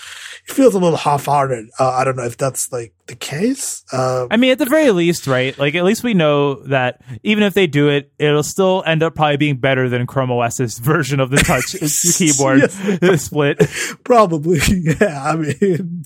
[0.48, 1.68] it feels a little half-hearted.
[1.78, 3.84] Uh, I don't know if that's like the case.
[3.92, 5.58] Uh, I mean, at the very least, right?
[5.58, 9.14] Like at least we know that even if they do it, it'll still end up
[9.14, 11.74] probably being better than Chrome OS's version of the touch
[12.18, 12.70] keyboard
[13.20, 13.58] split.
[14.04, 15.24] Probably, yeah.
[15.24, 16.04] I mean,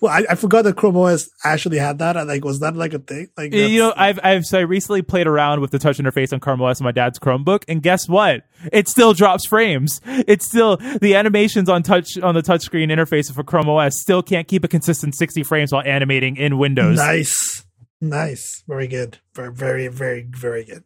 [0.00, 2.16] well, I, I, forgot that Chrome OS actually had that.
[2.16, 3.28] I like, was that like a thing?
[3.36, 6.40] Like, you know, I've I've so I recently played around with the touch interface on
[6.40, 8.42] Chrome OS on my dad's Chromebook, and guess what?
[8.72, 10.00] It still drops frames.
[10.04, 14.46] It's still the animations on touch on the touchscreen interface for Chrome OS still can't
[14.46, 16.96] keep a consistent 60 frames while animating in Windows.
[16.96, 17.64] Nice.
[18.00, 18.62] Nice.
[18.66, 19.18] Very good.
[19.34, 20.84] Very, very, very, very good.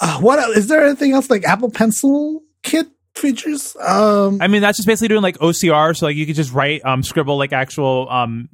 [0.00, 0.56] Uh, what else?
[0.56, 3.76] is there anything else like Apple Pencil kit features?
[3.80, 5.96] Um, I mean, that's just basically doing like OCR.
[5.96, 8.48] So like you could just write, um, scribble like actual, um,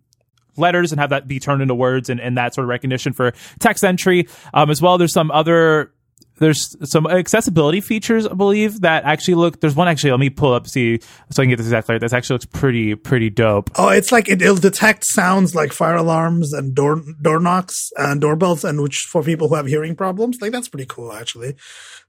[0.59, 3.33] letters and have that be turned into words and, and that sort of recognition for
[3.61, 4.29] text entry.
[4.53, 5.92] Um, as well, there's some other
[6.38, 9.61] there's some accessibility features, I believe, that actually look.
[9.61, 10.11] There's one actually.
[10.11, 12.01] Let me pull up see so I can get this exactly right.
[12.01, 13.70] This actually looks pretty pretty dope.
[13.77, 18.20] Oh, it's like it, will detect sounds like fire alarms and door door knocks and
[18.20, 21.55] doorbells, and which for people who have hearing problems, like that's pretty cool actually.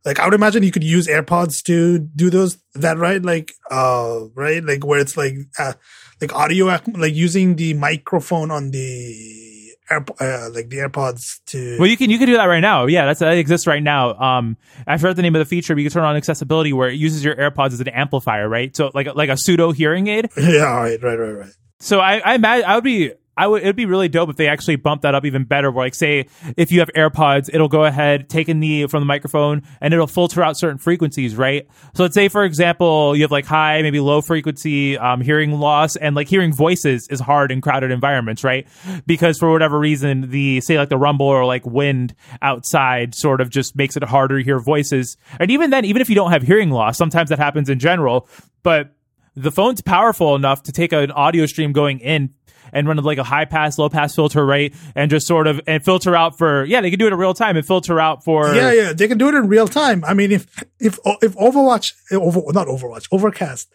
[0.06, 2.58] Like I would imagine you could use AirPods to do those.
[2.76, 3.22] That right?
[3.22, 4.64] Like uh, right?
[4.64, 5.74] Like where it's like uh,
[6.22, 9.49] like audio, like using the microphone on the
[9.90, 11.78] Air, uh, like the AirPods to.
[11.80, 12.86] Well, you can you can do that right now.
[12.86, 14.14] Yeah, that's that exists right now.
[14.20, 16.90] Um, I forgot the name of the feature, but you can turn on accessibility where
[16.90, 18.76] it uses your AirPods as an amplifier, right?
[18.76, 20.30] So like like a pseudo hearing aid.
[20.38, 21.54] Yeah, right, right, right, right.
[21.80, 24.50] So I I imagine I would be I would it'd be really dope if they
[24.50, 25.72] actually bump that up even better.
[25.72, 29.06] Where like say if you have AirPods, it'll go ahead take in the from the
[29.06, 31.66] microphone and it'll filter out certain frequencies, right?
[31.94, 35.96] So let's say for example you have like high, maybe low frequency um, hearing loss,
[35.96, 38.68] and like hearing voices is hard in crowded environments, right?
[39.06, 43.50] Because for whatever reason the say like the rumble or like wind outside sort of
[43.50, 45.16] just makes it harder to hear voices.
[45.40, 48.28] And even then, even if you don't have hearing loss, sometimes that happens in general,
[48.64, 48.92] but
[49.36, 52.34] the phone's powerful enough to take an audio stream going in
[52.74, 54.74] and run like a high pass, low pass filter, right?
[54.96, 57.34] And just sort of and filter out for yeah, they can do it in real
[57.34, 60.04] time and filter out for yeah, yeah, they can do it in real time.
[60.04, 63.72] I mean, if if if Overwatch, over not Overwatch, Overcast,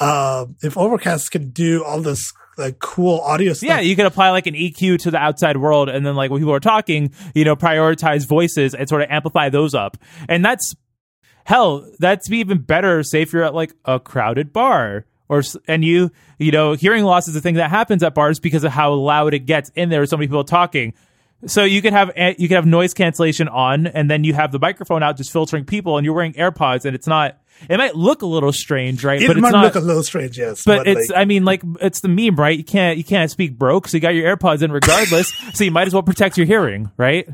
[0.00, 3.68] uh, if Overcast can do all this like cool audio stuff.
[3.68, 6.40] Yeah, you can apply like an EQ to the outside world, and then like when
[6.40, 9.96] people are talking, you know, prioritize voices and sort of amplify those up,
[10.28, 10.74] and that's
[11.44, 13.02] hell, that's even better.
[13.02, 17.28] Say if you're at like a crowded bar or and you you know hearing loss
[17.28, 20.00] is a thing that happens at bars because of how loud it gets in there.
[20.00, 20.92] with So many people talking.
[21.46, 24.58] So you could have you could have noise cancellation on, and then you have the
[24.58, 27.38] microphone out just filtering people, and you're wearing AirPods, and it's not.
[27.68, 29.22] It might look a little strange, right?
[29.22, 29.64] It but might not.
[29.64, 30.64] look a little strange, yes.
[30.64, 32.58] but it's like, I mean like it's the meme, right?
[32.58, 35.32] You can't you can't speak broke, so you got your AirPods in regardless.
[35.54, 37.28] so you might as well protect your hearing, right?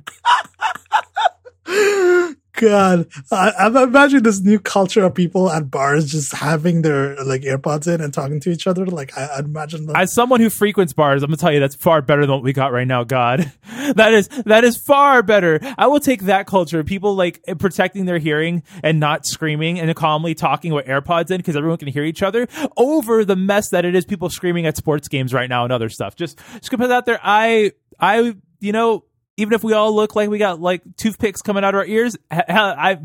[2.56, 7.42] God, I, I'm imagining this new culture of people at bars just having their like
[7.42, 8.86] AirPods in and talking to each other.
[8.86, 9.86] Like I, I'd imagine.
[9.86, 9.94] Them.
[9.94, 12.52] As someone who frequents bars, I'm gonna tell you that's far better than what we
[12.52, 13.04] got right now.
[13.04, 13.52] God,
[13.94, 15.60] that is that is far better.
[15.76, 20.34] I will take that culture, people like protecting their hearing and not screaming and calmly
[20.34, 23.94] talking with AirPods in because everyone can hear each other, over the mess that it
[23.94, 26.16] is people screaming at sports games right now and other stuff.
[26.16, 27.20] Just just gonna put that out there.
[27.22, 29.04] I I you know
[29.36, 32.16] even if we all look like we got like toothpicks coming out of our ears,
[32.30, 32.44] hell,
[32.78, 32.98] I,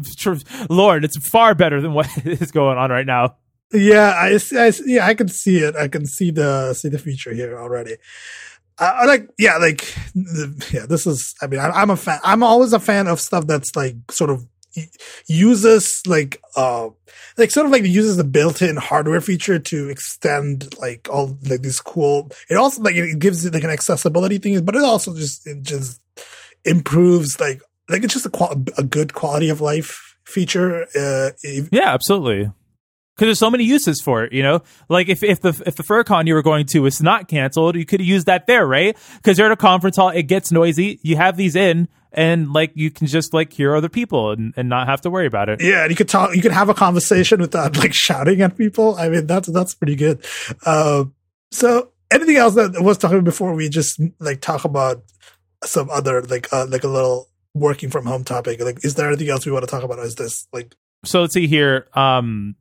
[0.69, 3.35] Lord, it's far better than what is going on right now.
[3.73, 5.75] yeah, I, I yeah, I can see it.
[5.75, 7.97] I can see the see the future here already.
[8.79, 9.95] I like, yeah, like,
[10.73, 10.87] yeah.
[10.87, 11.35] This is.
[11.41, 12.19] I mean, I, I'm a fan.
[12.23, 14.47] I'm always a fan of stuff that's like sort of
[15.27, 16.89] uses like uh
[17.37, 21.79] like sort of like uses the built-in hardware feature to extend like all like these
[21.81, 25.45] cool it also like it gives it like an accessibility thing but it also just
[25.47, 26.01] it just
[26.65, 31.31] improves like like it's just a qual- a good quality of life feature uh
[31.71, 32.51] Yeah, absolutely.
[33.15, 34.63] Because there's so many uses for it, you know.
[34.87, 37.85] Like if if the if the FurCon you were going to was not canceled, you
[37.85, 38.97] could use that there, right?
[39.17, 40.99] Because you're at a conference hall, it gets noisy.
[41.03, 44.67] You have these in, and like you can just like hear other people and, and
[44.69, 45.61] not have to worry about it.
[45.61, 48.95] yeah and you could talk you could have a conversation without like shouting at people
[48.95, 50.23] i mean that's that's pretty good
[50.65, 51.03] uh
[51.51, 55.03] so anything else that was talking before we just like talk about
[55.63, 59.29] some other like uh like a little working from home topic like is there anything
[59.29, 61.87] else we want to talk about or is this like So let's see here.
[61.93, 62.55] Um,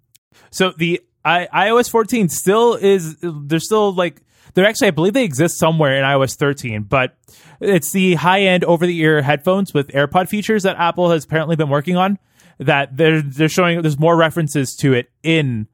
[0.51, 4.23] so the I, iOS 14 still is they're still like
[4.61, 7.17] they're actually I believe they exist somewhere in iOS 13, but
[7.61, 11.57] it's the high end over the ear headphones with AirPod features that Apple has apparently
[11.57, 12.19] been working on.
[12.59, 15.67] That they're they're showing there's more references to it in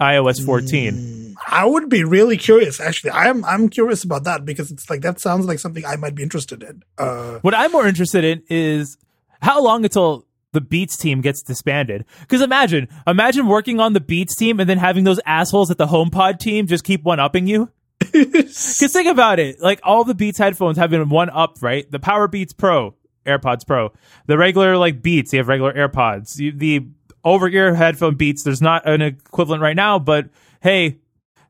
[0.00, 1.36] iOS 14.
[1.46, 2.80] I would be really curious.
[2.80, 6.16] Actually, I'm I'm curious about that because it's like that sounds like something I might
[6.16, 6.82] be interested in.
[6.98, 8.98] Uh, What I'm more interested in is
[9.40, 12.04] how long until the Beats team gets disbanded.
[12.20, 15.86] Because imagine, imagine working on the Beats team and then having those assholes at the
[15.86, 17.70] HomePod team just keep one upping you.
[18.32, 21.90] Because think about it, like all the Beats headphones have been one up, right?
[21.90, 22.94] The Power Beats Pro,
[23.26, 23.92] AirPods Pro,
[24.26, 26.38] the regular like Beats, you have regular AirPods.
[26.38, 26.86] You, the
[27.24, 30.28] over ear headphone Beats, there's not an equivalent right now, but
[30.60, 30.98] hey,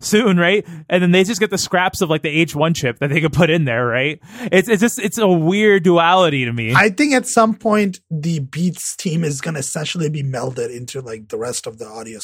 [0.05, 0.67] soon, right?
[0.89, 3.33] And then they just get the scraps of like the H1 chip that they could
[3.33, 4.21] put in there, right?
[4.51, 6.75] It's it's just it's a weird duality to me.
[6.75, 11.01] I think at some point the Beats team is going to essentially be melded into
[11.01, 12.21] like the rest of the audio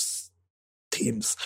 [0.90, 1.36] teams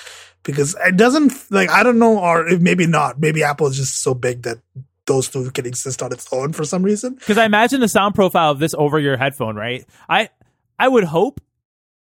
[0.43, 4.15] because it doesn't like I don't know or maybe not maybe Apple is just so
[4.15, 4.59] big that
[5.07, 7.15] those two can exist on its own for some reason.
[7.15, 9.87] Because I imagine the sound profile of this over your headphone, right?
[10.09, 10.31] I
[10.79, 11.41] I would hope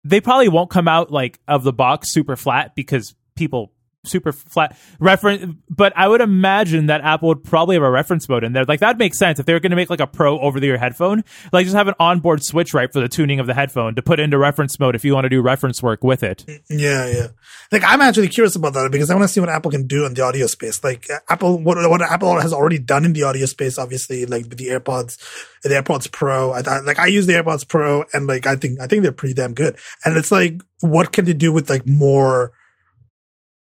[0.04, 3.72] they probably won't come out like of the box super flat because people
[4.04, 8.44] super flat reference but i would imagine that apple would probably have a reference mode
[8.44, 10.40] in there like that makes sense if they were going to make like a pro
[10.40, 13.48] over the ear headphone like just have an onboard switch right for the tuning of
[13.48, 16.24] the headphone to put into reference mode if you want to do reference work with
[16.24, 17.28] it Yeah, yeah.
[17.72, 20.06] Like I'm actually curious about that because I want to see what Apple can do
[20.06, 20.84] in the audio space.
[20.84, 24.68] Like Apple, what, what Apple has already done in the audio space, obviously, like the
[24.68, 25.18] AirPods,
[25.64, 26.52] the AirPods Pro.
[26.52, 29.12] I thought, like I use the AirPods Pro, and like I think I think they're
[29.12, 29.78] pretty damn good.
[30.04, 32.52] And it's like, what can they do with like more?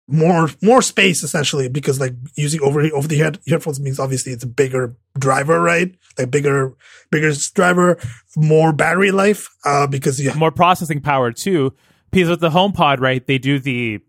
[0.08, 4.44] More more space essentially because like using over over the head headphones means obviously it's
[4.44, 6.74] a bigger driver right like bigger
[7.10, 7.98] bigger driver
[8.36, 11.72] more battery life uh because you more processing power too.
[12.10, 14.00] Because with the HomePod, right, they do the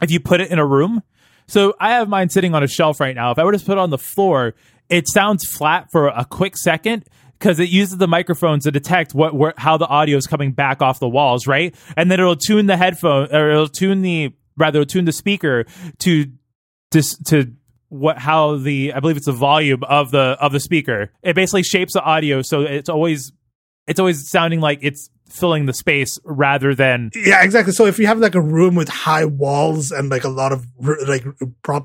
[0.00, 1.02] if you put it in a room.
[1.48, 3.30] So I have mine sitting on a shelf right now.
[3.30, 4.54] If I were to put it on the floor,
[4.88, 7.04] it sounds flat for a quick second
[7.38, 10.82] because it uses the microphones to detect what where, how the audio is coming back
[10.82, 11.74] off the walls, right?
[11.96, 15.64] And then it'll tune the headphone or it'll tune the rather tune the speaker
[16.00, 16.26] to
[16.90, 17.52] to to
[17.88, 21.10] what how the I believe it's the volume of the of the speaker.
[21.22, 23.32] It basically shapes the audio so it's always
[23.86, 27.72] it's always sounding like it's filling the space rather than Yeah, exactly.
[27.72, 30.66] So if you have like a room with high walls and like a lot of
[31.06, 31.24] like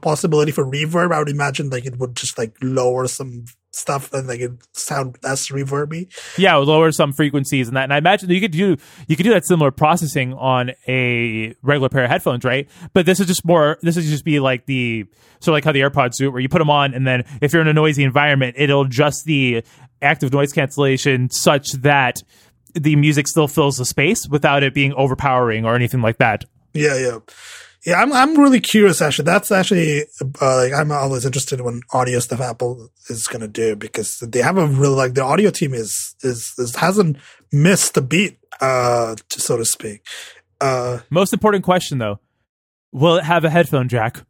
[0.01, 4.27] possibility for reverb, I would imagine like it would just like lower some stuff and
[4.27, 6.11] like it sound less reverby.
[6.37, 7.83] yeah, it would lower some frequencies and that.
[7.83, 11.89] And I imagine you could do you could do that similar processing on a regular
[11.89, 12.69] pair of headphones, right?
[12.93, 13.77] But this is just more.
[13.81, 15.05] This is just be like the
[15.39, 17.23] sort of like how the AirPods do it, where you put them on and then
[17.41, 19.63] if you're in a noisy environment, it'll adjust the
[20.01, 22.23] active noise cancellation such that
[22.73, 26.45] the music still fills the space without it being overpowering or anything like that.
[26.73, 27.19] Yeah, yeah,
[27.85, 29.01] Yeah, I'm I'm really curious.
[29.01, 30.03] Actually, that's actually
[30.41, 34.19] uh, like I'm always interested in when audio stuff Apple is going to do because
[34.19, 37.17] they have a real like the audio team is is, is hasn't
[37.51, 40.05] missed the beat, uh, so to speak.
[40.59, 42.19] Uh, Most important question though:
[42.91, 44.21] Will it have a headphone jack?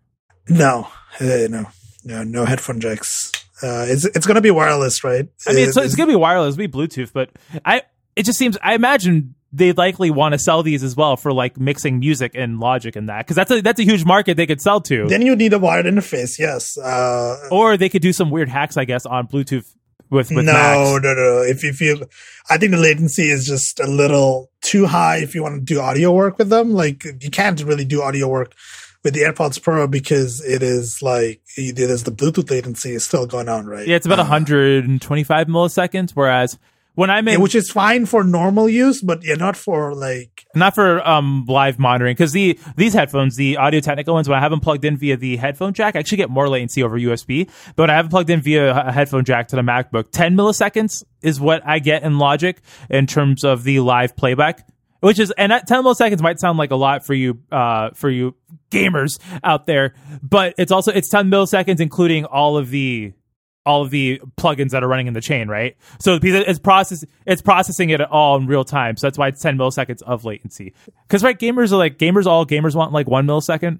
[0.50, 0.88] no,
[1.20, 1.66] no,
[2.06, 3.32] no, no headphone jacks.
[3.62, 5.28] Uh, it's it's going to be wireless, right?
[5.46, 7.30] I mean, it's, It- it's gonna be wireless, it'll be Bluetooth, but
[7.66, 7.84] I
[8.16, 11.60] it just seems I imagine they'd likely want to sell these as well for like
[11.60, 14.62] mixing music and Logic and that because that's a that's a huge market they could
[14.62, 16.40] sell to, then you need a wired interface.
[16.40, 16.78] Yes.
[16.78, 19.66] Uh, or they could do some weird hacks, I guess, on Bluetooth
[20.10, 21.04] with with no, Macs.
[21.04, 21.42] no, no.
[21.42, 22.06] If you,
[22.50, 25.80] I think the latency is just a little too high if you want to do
[25.82, 26.72] audio work with them.
[26.74, 28.54] Like you can't really do audio work
[29.04, 33.50] with the AirPods Pro because it is like there's the Bluetooth latency is still going
[33.50, 33.88] on, right?
[33.88, 36.58] Yeah, it's about Uh, 125 milliseconds, whereas
[36.96, 40.76] when I'm in which is fine for normal use, but yeah, not for like not
[40.76, 44.52] for um live monitoring because the these headphones the audio technica ones when i have
[44.52, 47.84] them plugged in via the headphone jack I actually get more latency over usb but
[47.84, 51.04] when i have it plugged in via a headphone jack to the macbook 10 milliseconds
[51.22, 54.68] is what i get in logic in terms of the live playback
[55.00, 58.10] which is and that 10 milliseconds might sound like a lot for you uh for
[58.10, 58.36] you
[58.70, 63.14] gamers out there but it's also it's 10 milliseconds including all of the
[63.66, 65.78] all of the plugins that are running in the chain, right?
[66.00, 68.98] So it's process it's processing it all in real time.
[68.98, 70.74] So that's why it's 10 milliseconds of latency.
[71.08, 72.26] Because right, gamers are like gamers.
[72.26, 73.80] All gamers want like one millisecond.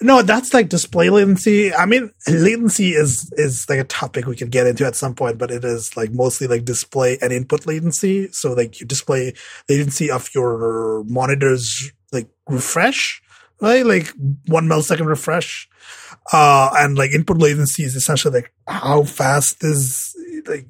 [0.00, 1.72] No, that's like display latency.
[1.72, 5.38] I mean, latency is is like a topic we could get into at some point,
[5.38, 8.28] but it is like mostly like display and input latency.
[8.32, 9.34] So like you display
[9.68, 13.22] latency of your monitors like refresh,
[13.60, 13.86] right?
[13.86, 14.12] Like
[14.46, 15.68] one millisecond refresh.
[16.32, 20.14] Uh and like input latency is essentially like how fast is
[20.46, 20.66] like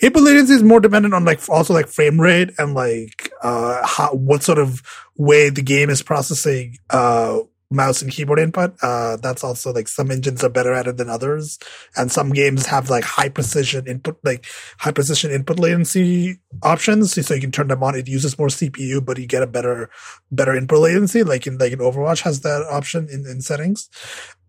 [0.00, 4.12] input latency is more dependent on like also like frame rate and like uh how
[4.12, 4.82] what sort of
[5.16, 7.38] way the game is processing uh
[7.70, 8.74] mouse and keyboard input.
[8.82, 11.58] Uh, that's also like some engines are better at it than others,
[11.96, 14.46] and some games have like high precision input, like
[14.78, 17.12] high precision input latency options.
[17.12, 17.94] So you can turn them on.
[17.94, 19.90] It uses more CPU, but you get a better,
[20.30, 21.22] better input latency.
[21.22, 23.88] Like in like in Overwatch has that option in in settings.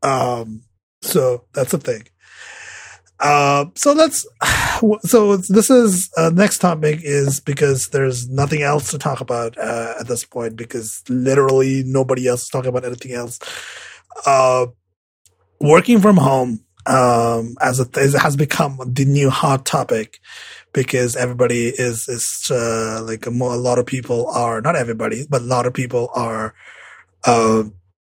[0.02, 0.64] Um,
[1.02, 2.04] so that's a thing.
[3.22, 4.26] Uh, so let's,
[5.02, 9.94] so this is, uh, next topic is because there's nothing else to talk about, uh,
[10.00, 13.40] at this point because literally nobody else is talking about anything else.
[14.26, 14.66] Uh,
[15.60, 20.20] working from home, um, as th- has become the new hot topic
[20.74, 25.26] because everybody is, is, uh, like a, mo- a lot of people are, not everybody,
[25.30, 26.56] but a lot of people are,
[27.26, 27.64] uh,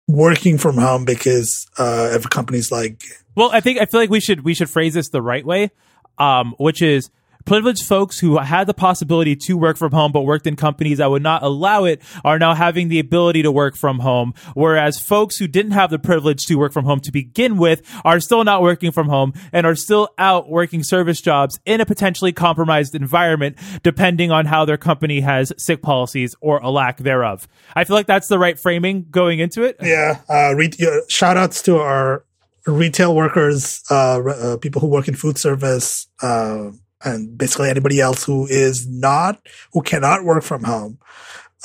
[0.07, 3.03] working from home because, uh, every company's like,
[3.35, 5.71] Well, I think I feel like we should we should phrase this the right way,
[6.17, 7.09] um, which is
[7.45, 11.09] privileged folks who had the possibility to work from home but worked in companies that
[11.09, 15.37] would not allow it are now having the ability to work from home whereas folks
[15.37, 18.61] who didn't have the privilege to work from home to begin with are still not
[18.61, 23.57] working from home and are still out working service jobs in a potentially compromised environment
[23.83, 28.07] depending on how their company has sick policies or a lack thereof i feel like
[28.07, 30.19] that's the right framing going into it Yeah.
[30.27, 32.25] Uh, re- uh, shout outs to our
[32.67, 36.71] retail workers, uh, uh, people who work in food service, uh,
[37.03, 39.39] and basically anybody else who is not,
[39.73, 40.99] who cannot work from home.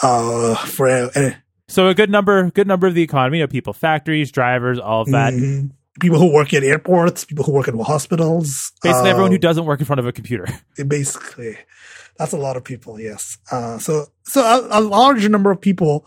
[0.02, 1.32] Uh, for, uh,
[1.70, 5.02] so a good number good number of the economy you know people factories drivers all
[5.02, 5.70] of that mhm.
[6.00, 8.72] people who work at airports, people who work in hospitals.
[8.82, 10.46] Basically, uh, everyone who doesn't work in front of a computer.
[10.88, 11.56] basically
[12.18, 16.06] that's a lot of people yes uh, so so a, a large number of people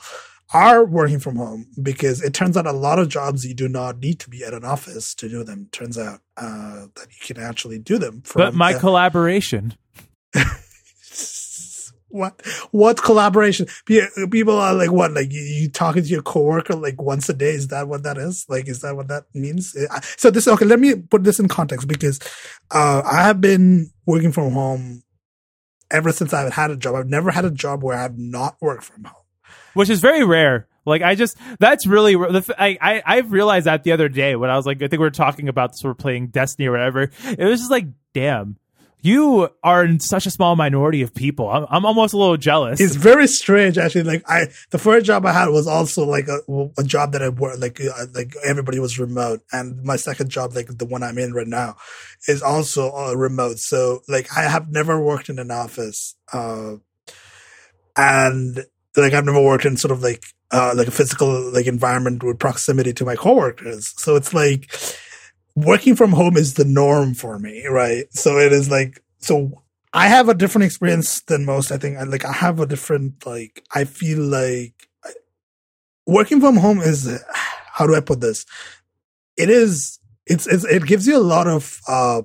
[0.54, 4.00] are working from home because it turns out a lot of jobs you do not
[4.00, 5.68] need to be at an office to do them.
[5.72, 9.74] Turns out uh, that you can actually do them from But my uh, collaboration.
[12.10, 13.66] what what collaboration?
[13.88, 17.52] People are like what like you, you talking to your coworker like once a day?
[17.52, 18.46] Is that what that is?
[18.48, 19.76] Like is that what that means?
[19.76, 22.20] Uh, so this okay let me put this in context because
[22.70, 25.02] uh i have been working from home
[25.90, 26.94] ever since i've had a job.
[26.96, 29.23] I've never had a job where i've not worked from home
[29.74, 30.68] which is very rare.
[30.86, 34.66] Like I just that's really the I realized that the other day when I was
[34.66, 37.04] like I think we were talking about this, we we're playing Destiny or whatever.
[37.04, 38.58] It was just like, damn,
[39.02, 41.50] you are in such a small minority of people.
[41.50, 42.82] I'm I'm almost a little jealous.
[42.82, 46.40] it's very strange actually like i the first job i had was also like a,
[46.78, 50.54] a job that i worked like uh, like everybody was remote and my second job
[50.56, 51.76] like the one i'm in right now
[52.28, 56.76] is also uh, remote so like i have never worked in an office uh
[57.96, 58.66] and
[59.02, 62.40] like i've never worked in sort of like uh like a physical like environment with
[62.40, 64.72] proximity to my coworkers so it's like
[65.56, 69.64] working from home is the norm for me right so it is like so
[69.94, 71.72] I have a different experience than most.
[71.72, 74.74] I think I like I have a different like I feel like
[76.08, 77.24] working from home is
[77.72, 78.46] how do I put this?
[79.38, 82.24] It is it's, it's it gives you a lot of uh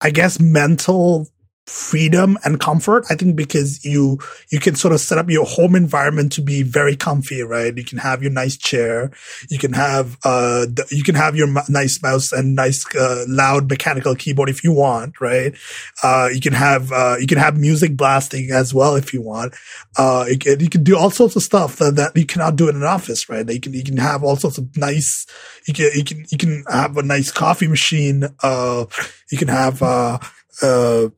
[0.00, 1.28] I guess mental
[1.66, 3.04] freedom and comfort.
[3.10, 4.18] I think because you
[4.50, 7.76] you can sort of set up your home environment to be very comfy, right?
[7.76, 9.10] You can have your nice chair,
[9.48, 13.24] you can have uh the, you can have your m- nice mouse and nice uh,
[13.28, 15.54] loud mechanical keyboard if you want, right?
[16.02, 19.54] Uh, you can have uh, you can have music blasting as well if you want.
[19.96, 22.68] Uh, you can, you can do all sorts of stuff that, that you cannot do
[22.68, 23.48] in an office, right?
[23.48, 25.26] You can you can have all sorts of nice.
[25.66, 28.24] You can you can you can have a nice coffee machine.
[28.42, 28.86] Uh,
[29.30, 30.18] you can have uh
[30.62, 31.08] uh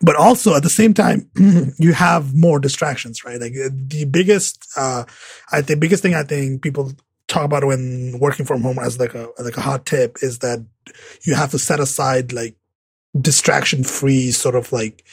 [0.00, 1.30] but also at the same time
[1.78, 3.40] you have more distractions right?
[3.40, 5.04] Like the biggest uh
[5.52, 6.92] i think biggest thing i think people
[7.28, 10.64] talk about when working from home as like a like a hot tip is that
[11.22, 12.56] you have to set aside like
[13.20, 15.04] distraction free sort of like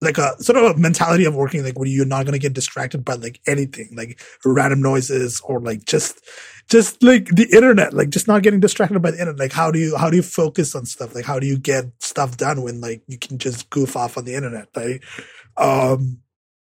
[0.00, 2.52] like a sort of a mentality of working like where you're not going to get
[2.52, 6.20] distracted by like anything like random noises or like just
[6.68, 9.38] just like the internet like just not getting distracted by the internet.
[9.38, 11.14] Like how do you how do you focus on stuff?
[11.14, 14.24] Like how do you get stuff done when like you can just goof off on
[14.24, 15.00] the internet right?
[15.56, 16.20] Um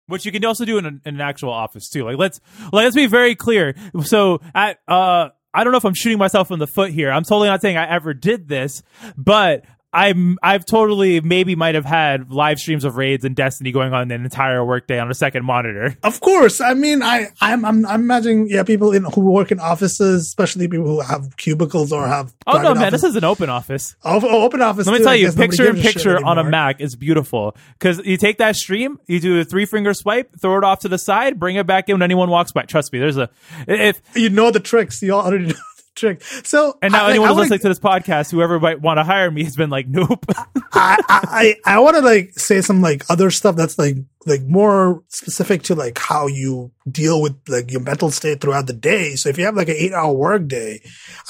[0.06, 2.04] which you can also do in an, in an actual office too.
[2.04, 2.40] Like let's
[2.72, 3.76] like, let's be very clear.
[4.04, 7.12] So at uh I don't know if I'm shooting myself in the foot here.
[7.12, 8.84] I'm totally not saying I ever did this,
[9.18, 9.66] but
[9.98, 14.12] I'm I've totally maybe might have had live streams of raids and Destiny going on
[14.12, 15.98] an entire workday on a second monitor.
[16.04, 19.60] Of course, I mean I I'm I'm, I'm imagining yeah people in who work in
[19.60, 22.32] offices, especially people who have cubicles or have.
[22.46, 23.02] Oh no, man, office.
[23.02, 23.96] this is an open office.
[24.04, 24.86] Oh, oh, open office.
[24.86, 25.04] Let me too.
[25.04, 26.44] tell you, picture in gives a picture on a.
[26.44, 30.60] Mac is beautiful because you take that stream, you do a three finger swipe, throw
[30.60, 32.64] it off to the side, bring it back in when anyone walks by.
[32.64, 33.30] Trust me, there's a
[33.68, 35.02] if You know the tricks.
[35.02, 35.56] You already know
[35.98, 36.24] the trick.
[36.46, 39.04] So and now I, anyone I who's listening to this podcast, whoever might want to
[39.04, 40.26] hire me, has been like, nope.
[40.74, 45.04] I I I want to like say some like other stuff that's like like more
[45.08, 49.16] specific to like how you deal with like your mental state throughout the day.
[49.16, 50.82] So if you have like an eight hour work day,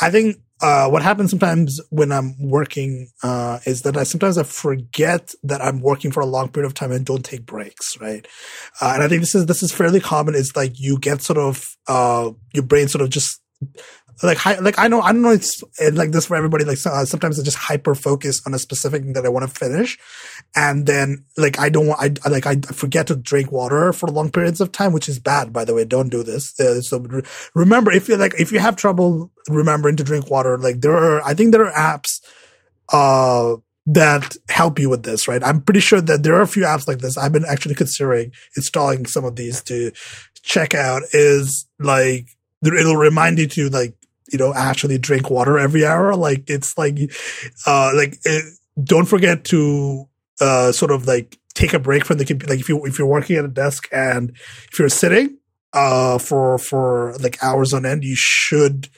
[0.02, 4.44] I think uh, what happens sometimes when I'm working uh, is that I sometimes I
[4.44, 8.28] forget that I'm working for a long period of time and don't take breaks, right?
[8.82, 10.34] Uh, and I think this is this is fairly common.
[10.34, 13.40] Is like you get sort of uh, your brain sort of just
[14.24, 16.66] like hi, like I know I don't know it's uh, like this for everybody.
[16.66, 19.54] Like uh, sometimes I just hyper focus on a specific thing that I want to
[19.54, 19.98] finish,
[20.56, 24.08] and then like I don't want I I- like I forget to drink water for
[24.08, 25.86] long periods of time, which is bad by the way.
[25.86, 26.60] Don't do this.
[26.60, 27.22] Uh, so re-
[27.54, 31.22] remember if you like if you have trouble remembering to drink water, like there are
[31.24, 32.22] I think there are apps
[32.90, 33.56] uh
[33.90, 35.42] that help you with this, right?
[35.44, 37.18] I'm pretty sure that there are a few apps like this.
[37.18, 39.92] I've been actually considering installing some of these to
[40.42, 41.04] check out.
[41.14, 42.28] Is like
[42.66, 43.94] it'll remind you to like
[44.32, 46.16] you know actually drink water every hour.
[46.16, 46.98] Like it's like
[47.66, 48.46] uh like it,
[48.84, 50.08] don't forget to
[50.42, 52.54] uh sort of like take a break from the computer.
[52.54, 54.32] Like if you if you're working at a desk and
[54.72, 55.38] if you're sitting
[55.74, 58.90] uh for for like hours on end, you should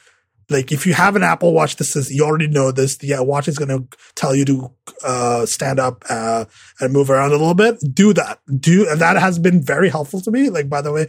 [0.49, 2.97] like if you have an Apple Watch, this is you already know this.
[2.97, 4.71] The watch is going to tell you to
[5.05, 6.45] uh, stand up uh,
[6.79, 7.77] and move around a little bit.
[7.93, 8.39] Do that.
[8.59, 10.49] Do and that has been very helpful to me.
[10.49, 11.07] Like by the way,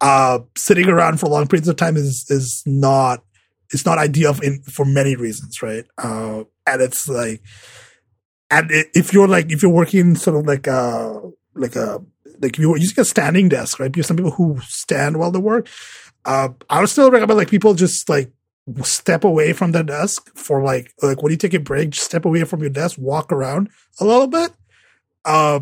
[0.00, 3.22] uh, sitting around for long periods of time is is not
[3.70, 5.84] it's not ideal in, for many reasons, right?
[5.98, 7.42] Uh, and it's like,
[8.50, 11.20] and if you're like if you're working sort of like a
[11.54, 12.02] like a
[12.40, 13.92] like if you're using a standing desk, right?
[13.92, 15.68] Because some people who stand while they work.
[16.24, 18.32] Uh, I would still recommend like people just like
[18.82, 22.24] step away from the desk for like like when you take a break, just step
[22.24, 24.52] away from your desk, walk around a little bit,
[25.24, 25.60] uh,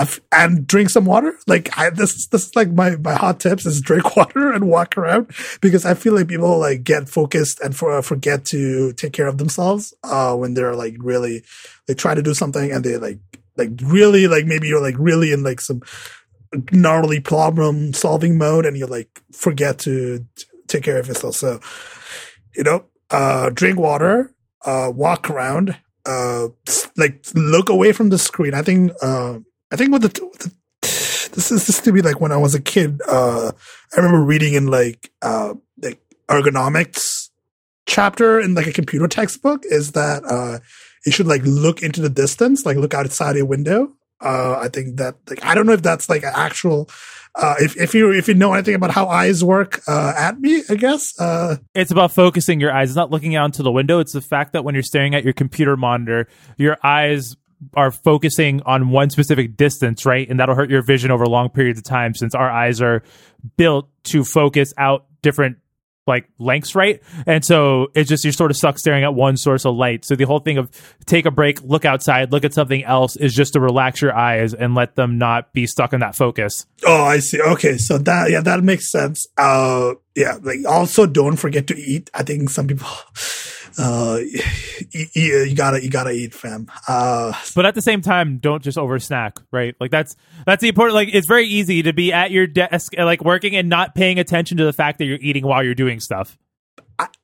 [0.00, 1.34] I've- and drink some water.
[1.46, 4.68] Like I, this is this is like my my hot tips is drink water and
[4.68, 5.30] walk around
[5.60, 9.38] because I feel like people like get focused and for, forget to take care of
[9.38, 11.42] themselves uh when they're like really
[11.86, 13.18] they try to do something and they like
[13.56, 15.80] like really like maybe you're like really in like some
[16.72, 21.34] gnarly problem solving mode and you like forget to, to take care of yourself.
[21.36, 21.60] So
[22.56, 24.34] you know, uh, drink water,
[24.64, 25.76] uh, walk around,
[26.06, 26.48] uh,
[26.96, 28.54] like look away from the screen.
[28.54, 29.38] I think, uh,
[29.70, 30.52] I think with the, with the
[31.32, 33.00] this is this to be like when I was a kid.
[33.06, 33.52] Uh,
[33.92, 37.28] I remember reading in like, uh, like ergonomics
[37.86, 40.58] chapter in like a computer textbook is that, uh,
[41.06, 43.94] you should like look into the distance, like look outside your window.
[44.20, 46.90] Uh, I think that like, I don't know if that's like an actual,
[47.36, 50.62] uh, if, if you, if you know anything about how eyes work, uh, at me,
[50.68, 52.90] I guess, uh, It's about focusing your eyes.
[52.90, 54.00] It's not looking out into the window.
[54.00, 57.36] It's the fact that when you're staring at your computer monitor, your eyes
[57.74, 60.28] are focusing on one specific distance, right?
[60.28, 63.02] And that'll hurt your vision over long periods of time since our eyes are
[63.56, 65.58] built to focus out different
[66.06, 69.66] like lengths right and so it's just you're sort of stuck staring at one source
[69.66, 70.70] of light so the whole thing of
[71.04, 74.54] take a break look outside look at something else is just to relax your eyes
[74.54, 77.40] and let them not be stuck in that focus Oh, I see.
[77.40, 79.26] Okay, so that yeah, that makes sense.
[79.36, 82.10] Uh, yeah, like also don't forget to eat.
[82.14, 82.88] I think some people,
[83.78, 84.18] uh,
[84.90, 86.66] you, you gotta you gotta eat, fam.
[86.88, 90.16] Uh, but at the same time don't just over snack right like that's
[90.46, 93.54] that's the important like it's very easy to be at your desk uh, like working
[93.56, 96.36] and not paying attention to the fact that you're eating while you're doing stuff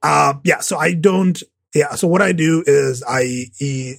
[0.03, 0.61] uh, yeah.
[0.61, 1.41] So I don't.
[1.75, 1.95] Yeah.
[1.95, 3.99] So what I do is I eat.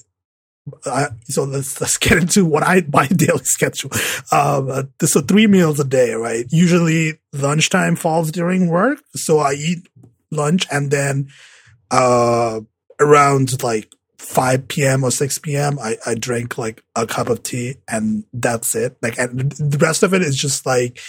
[0.85, 3.91] Uh, so let's let's get into what I my daily schedule.
[4.31, 6.45] Um, uh, so three meals a day, right?
[6.49, 9.87] Usually lunchtime falls during work, so I eat
[10.29, 11.29] lunch and then
[11.91, 12.61] uh
[12.99, 15.03] around like 5 p.m.
[15.03, 15.79] or 6 p.m.
[15.79, 18.97] I, I drink like a cup of tea and that's it.
[19.01, 20.99] Like, and the rest of it is just like,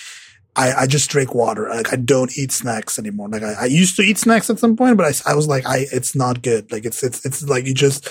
[0.55, 1.69] I, I just drink water.
[1.69, 3.29] Like, I don't eat snacks anymore.
[3.29, 5.67] Like, I, I used to eat snacks at some point, but I, I was like,
[5.67, 6.71] I, it's not good.
[6.71, 8.09] Like, it's, it's, it's like you just,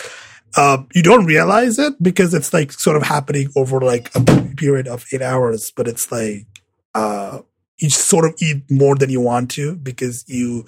[0.55, 4.23] uh, you don't realize it because it's like sort of happening over like a
[4.55, 6.47] period of eight hours, but it's like,
[6.95, 7.39] uh,
[7.79, 10.65] you sort of eat more than you want to because you,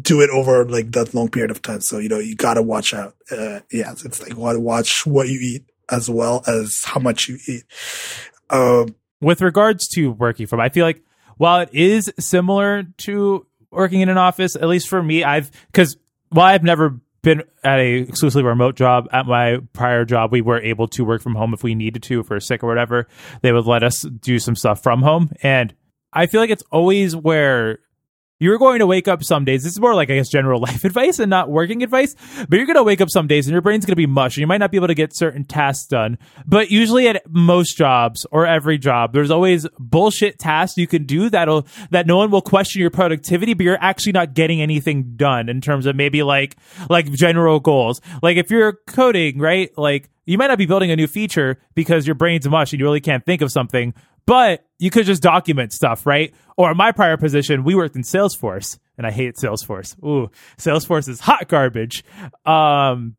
[0.00, 1.80] do it over like that long period of time.
[1.80, 3.14] So, you know, you gotta watch out.
[3.30, 7.64] Uh, yeah, it's like watch what you eat as well as how much you eat.
[8.50, 11.02] Um, with regards to working from, I feel like
[11.36, 15.96] while it is similar to working in an office, at least for me, I've, cause
[16.30, 20.60] while I've never been at a exclusively remote job at my prior job we were
[20.60, 23.08] able to work from home if we needed to if we are sick or whatever
[23.42, 25.74] they would let us do some stuff from home and
[26.12, 27.80] i feel like it's always where
[28.38, 29.62] you're going to wake up some days.
[29.62, 32.14] This is more like, I guess, general life advice and not working advice.
[32.48, 34.36] But you're going to wake up some days and your brain's going to be mush
[34.36, 36.18] and you might not be able to get certain tasks done.
[36.46, 41.30] But usually at most jobs or every job, there's always bullshit tasks you can do
[41.30, 45.48] that'll, that no one will question your productivity, but you're actually not getting anything done
[45.48, 46.56] in terms of maybe like,
[46.90, 48.00] like general goals.
[48.22, 49.70] Like if you're coding, right?
[49.76, 52.84] Like, you might not be building a new feature because your brain's mush and you
[52.84, 53.94] really can't think of something,
[54.26, 56.34] but you could just document stuff, right?
[56.56, 59.96] Or in my prior position, we worked in Salesforce and I hate Salesforce.
[60.04, 62.04] Ooh, Salesforce is hot garbage.
[62.44, 63.16] Um,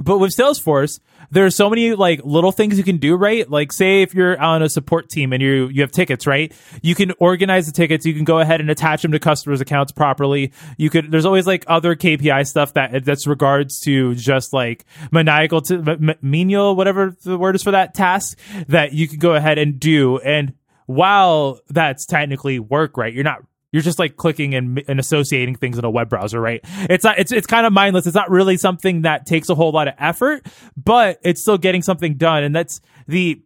[0.00, 3.48] but with Salesforce, there are so many like little things you can do, right?
[3.48, 6.52] Like say if you're on a support team and you you have tickets, right?
[6.82, 8.04] You can organize the tickets.
[8.04, 10.52] You can go ahead and attach them to customers' accounts properly.
[10.76, 11.10] You could.
[11.10, 16.14] There's always like other KPI stuff that that's regards to just like maniacal to m-
[16.20, 18.38] menial, whatever the word is for that task
[18.68, 20.18] that you can go ahead and do.
[20.18, 20.54] And
[20.86, 23.12] while that's technically work, right?
[23.12, 23.40] You're not
[23.74, 26.60] you're just like clicking and, and associating things in a web browser, right?
[26.88, 28.06] It's not, it's, it's kind of mindless.
[28.06, 30.46] It's not really something that takes a whole lot of effort,
[30.76, 32.44] but it's still getting something done.
[32.44, 33.42] And that's the,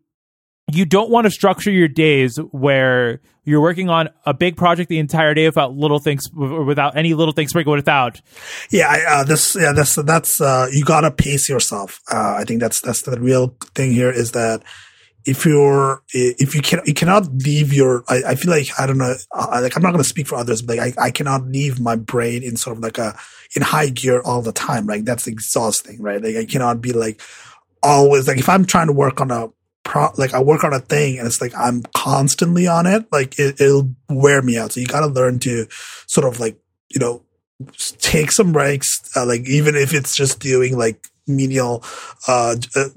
[0.70, 4.99] you don't want to structure your days where you're working on a big project the
[4.99, 8.20] entire day without little things, without any little things sprinkled without.
[8.68, 12.03] Yeah, I, uh, this, yeah, that's, that's, uh, you gotta pace yourself.
[12.12, 14.62] Uh, I think that's, that's the real thing here is that,
[15.29, 18.97] if you're if you can you cannot leave your I, I feel like I don't
[18.97, 21.79] know uh, like I'm not to speak for others but like I, I cannot leave
[21.79, 23.14] my brain in sort of like a
[23.55, 24.87] in high gear all the time.
[24.87, 26.22] Like that's exhausting right?
[26.22, 27.20] Like I cannot be like
[27.83, 29.51] always like if I'm trying to work on a
[29.85, 33.39] pro like I work on a thing and it's like I'm constantly on it like
[33.39, 34.72] it, it'll wear me out.
[34.72, 35.66] So you got to learn to
[36.07, 36.59] sort of like
[36.89, 37.22] you know
[37.99, 41.85] take some breaks uh, like even if it's just doing like menial,
[42.26, 42.89] uh, uh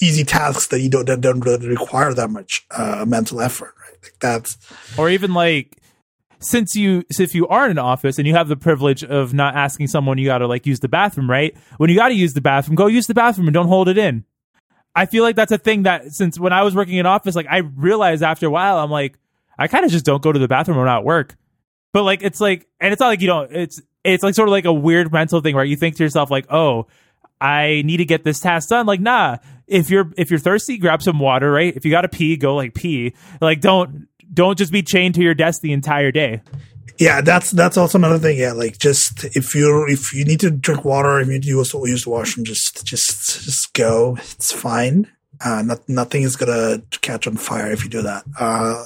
[0.00, 3.74] easy tasks that you don't that don't really require that much uh, mental effort.
[3.80, 3.98] Right?
[4.02, 4.56] Like that's
[4.98, 5.76] or even like
[6.40, 9.54] since you if you are in an office and you have the privilege of not
[9.54, 11.54] asking someone you got to like use the bathroom, right?
[11.76, 13.98] When you got to use the bathroom, go use the bathroom and don't hold it
[13.98, 14.24] in.
[14.94, 17.46] I feel like that's a thing that since when I was working in office, like
[17.48, 19.18] I realized after a while, I'm like,
[19.58, 21.36] I kind of just don't go to the bathroom when I'm at work.
[21.92, 23.52] But like, it's like, and it's not like you don't.
[23.52, 26.30] It's it's like sort of like a weird mental thing where you think to yourself
[26.30, 26.86] like, oh,
[27.40, 28.86] I need to get this task done.
[28.86, 31.74] Like, nah, if you're if you're thirsty, grab some water, right?
[31.74, 33.14] If you gotta pee, go like pee.
[33.40, 36.42] Like don't don't just be chained to your desk the entire day.
[36.98, 38.36] Yeah, that's that's also another thing.
[38.36, 41.48] Yeah, like just if you're if you need to drink water, if you need to
[41.48, 44.18] use, use the washroom, just just just go.
[44.20, 45.10] It's fine.
[45.42, 48.24] Uh, not, nothing is gonna catch on fire if you do that.
[48.38, 48.84] Uh,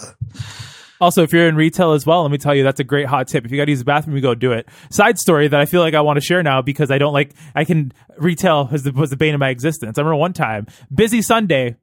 [1.01, 3.29] also, if you're in retail as well, let me tell you that's a great hot
[3.29, 3.45] tip.
[3.45, 4.69] If you got to use the bathroom, you go do it.
[4.91, 7.33] Side story that I feel like I want to share now because I don't like
[7.55, 9.99] I can retail was the, was the bane of my existence.
[9.99, 11.77] I remember one time, busy Sunday,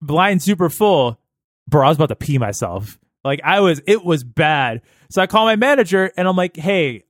[0.00, 1.20] blind super full,
[1.68, 1.84] bro.
[1.84, 2.98] I was about to pee myself.
[3.24, 4.82] Like I was, it was bad.
[5.10, 7.04] So I call my manager and I'm like, hey,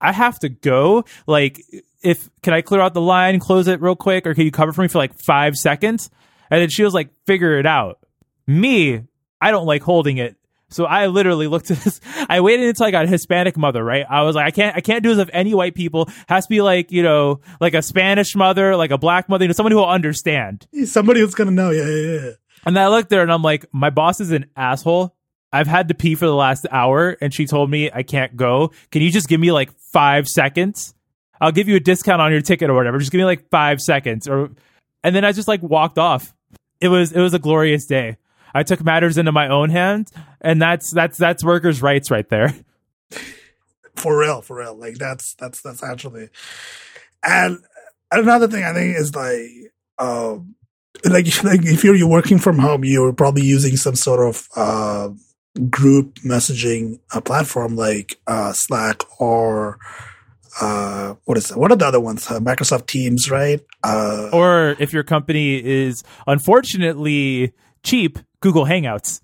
[0.00, 1.04] I have to go.
[1.26, 1.60] Like,
[2.02, 4.72] if can I clear out the line, close it real quick, or can you cover
[4.72, 6.10] for me for like five seconds?
[6.50, 7.98] And then she was like, figure it out.
[8.46, 9.02] Me,
[9.40, 10.36] I don't like holding it
[10.70, 12.00] So I literally looked at this.
[12.28, 14.06] I waited until I got a Hispanic mother, right?
[14.08, 16.08] I was like, I can't, I can't do this with any white people.
[16.28, 19.48] Has to be like, you know, like a Spanish mother, like a black mother, you
[19.48, 20.66] know, somebody who will understand.
[20.84, 21.70] Somebody who's gonna know.
[21.70, 22.30] Yeah, yeah, yeah.
[22.64, 25.16] And then I looked there and I'm like, my boss is an asshole.
[25.52, 28.70] I've had to pee for the last hour and she told me I can't go.
[28.90, 30.94] Can you just give me like five seconds?
[31.40, 32.98] I'll give you a discount on your ticket or whatever.
[32.98, 34.28] Just give me like five seconds.
[34.28, 34.50] Or
[35.02, 36.34] and then I just like walked off.
[36.80, 38.16] It was it was a glorious day.
[38.54, 42.54] I took matters into my own hands, and that's that's that's workers' rights right there.
[43.96, 44.74] For real, for real.
[44.74, 46.30] Like that's that's that's actually
[47.22, 47.58] and
[48.10, 50.54] another thing I think is like um
[51.04, 55.10] like like if you're, you're working from home, you're probably using some sort of uh
[55.68, 59.78] group messaging uh, platform like uh Slack or
[60.60, 61.56] uh what is it?
[61.56, 62.30] What are the other ones?
[62.30, 63.60] Uh, Microsoft Teams, right?
[63.84, 67.52] Uh Or if your company is unfortunately
[67.82, 69.20] cheap, Google Hangouts.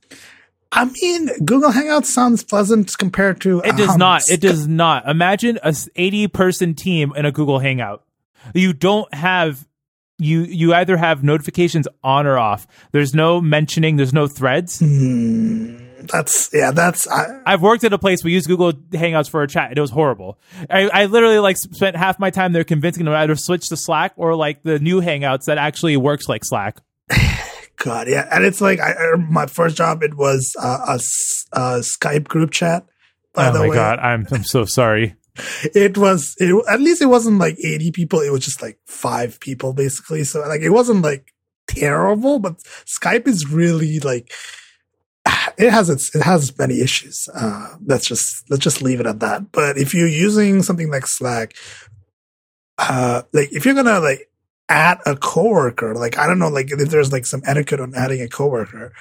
[0.73, 4.23] I mean, Google Hangouts sounds pleasant compared to It does um, not.
[4.29, 5.09] It does not.
[5.09, 8.05] Imagine a 80 person team in a Google Hangout.
[8.55, 9.67] You don't have
[10.19, 12.67] you you either have notifications on or off.
[12.93, 14.81] There's no mentioning, there's no threads.
[14.81, 15.77] Hmm,
[16.07, 19.49] that's yeah, that's I, I've worked at a place we used Google Hangouts for a
[19.49, 19.71] chat.
[19.71, 20.39] and It was horrible.
[20.71, 23.77] I, I literally like spent half my time there convincing them to either switch to
[23.77, 26.79] Slack or like the new Hangouts that actually works like Slack.
[27.87, 30.03] God, yeah, and it's like I, I my first job.
[30.03, 32.85] It was uh, a, a Skype group chat.
[33.33, 35.15] By oh the my way, god, I'm I'm so sorry.
[35.73, 38.19] it was it, at least it wasn't like eighty people.
[38.21, 40.25] It was just like five people basically.
[40.25, 41.33] So like it wasn't like
[41.69, 44.33] terrible, but Skype is really like
[45.57, 47.29] it has its it has many issues.
[47.37, 49.53] Uh, let's just let's just leave it at that.
[49.53, 51.55] But if you're using something like Slack,
[52.79, 54.29] uh, like if you're gonna like
[54.69, 58.21] add a coworker, like I don't know, like if there's like some etiquette on adding
[58.21, 58.93] a coworker.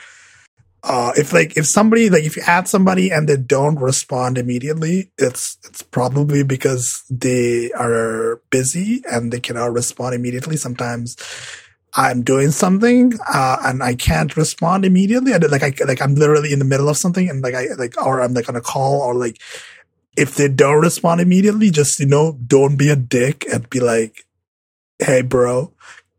[0.84, 5.12] Uh, if like if somebody like if you add somebody and they don't respond immediately,
[5.18, 10.56] it's it's probably because they are busy and they cannot respond immediately.
[10.56, 11.18] Sometimes
[11.96, 15.34] I'm doing something uh, and I can't respond immediately.
[15.34, 18.00] I like I like I'm literally in the middle of something and like I like
[18.00, 19.42] or I'm like on a call or like
[20.18, 24.26] if they don't respond immediately, just you know don't be a dick and be like,
[25.00, 25.74] hey bro,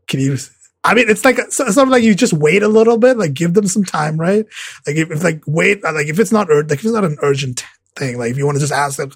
[0.06, 0.36] can you?
[0.84, 3.66] I mean, it's like something like you just wait a little bit, like give them
[3.66, 4.46] some time, right?
[4.86, 7.18] Like if, if like wait, uh, like if it's not like if it's not an
[7.22, 7.64] urgent
[7.96, 9.10] thing, like if you want to just ask a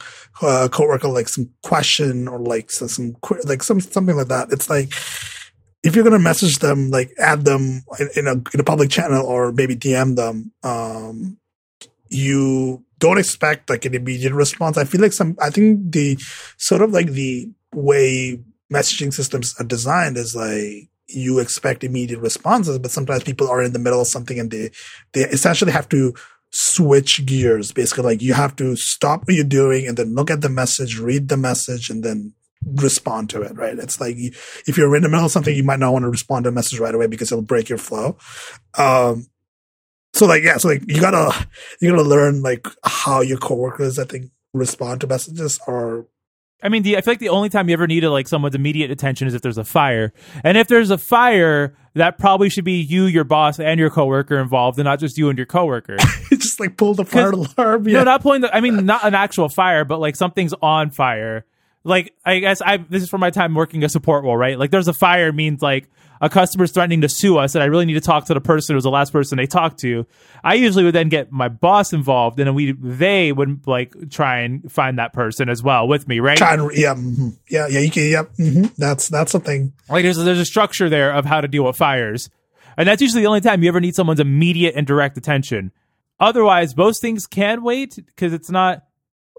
[0.44, 4.68] uh, coworker like some question or like so- some like some something like that, it's
[4.68, 4.92] like
[5.82, 9.24] if you're gonna message them, like add them in, in a in a public channel
[9.24, 11.38] or maybe DM them, um,
[12.08, 14.76] you don't expect like an immediate response.
[14.76, 16.18] I feel like some, I think the
[16.58, 18.40] sort of like the way
[18.72, 23.72] messaging systems are designed is like you expect immediate responses, but sometimes people are in
[23.72, 24.70] the middle of something and they,
[25.12, 26.14] they essentially have to
[26.50, 27.72] switch gears.
[27.72, 30.98] Basically, like you have to stop what you're doing and then look at the message,
[30.98, 33.78] read the message, and then respond to it, right?
[33.78, 36.44] It's like if you're in the middle of something, you might not want to respond
[36.44, 38.16] to a message right away because it'll break your flow.
[38.78, 39.26] Um,
[40.12, 41.48] so like, yeah, so like you gotta,
[41.80, 46.06] you gotta learn like how your coworkers, I think, respond to messages or
[46.62, 48.90] I mean, the, I feel like the only time you ever needed like someone's immediate
[48.90, 50.12] attention is if there's a fire,
[50.44, 54.38] and if there's a fire, that probably should be you, your boss, and your coworker
[54.38, 55.96] involved, and not just you and your coworker.
[56.30, 57.88] just like pull the fire alarm.
[57.88, 57.98] Yeah.
[57.98, 58.54] No, not pulling the.
[58.54, 61.44] I mean, not an actual fire, but like something's on fire.
[61.82, 64.58] Like I guess I this is from my time working a support role, right?
[64.58, 65.88] Like there's a fire means like
[66.20, 68.74] a customer's threatening to sue us, and I really need to talk to the person
[68.76, 70.06] who's the last person they talked to.
[70.44, 74.40] I usually would then get my boss involved, and then we they would like try
[74.40, 76.36] and find that person as well with me, right?
[76.36, 77.38] Try and, yeah, mhm.
[77.48, 79.72] yeah, yeah, you can, yeah, hmm that's, that's a thing.
[79.88, 82.28] Like there's there's a structure there of how to deal with fires,
[82.76, 85.72] and that's usually the only time you ever need someone's immediate and direct attention.
[86.18, 88.82] Otherwise, most things can wait because it's not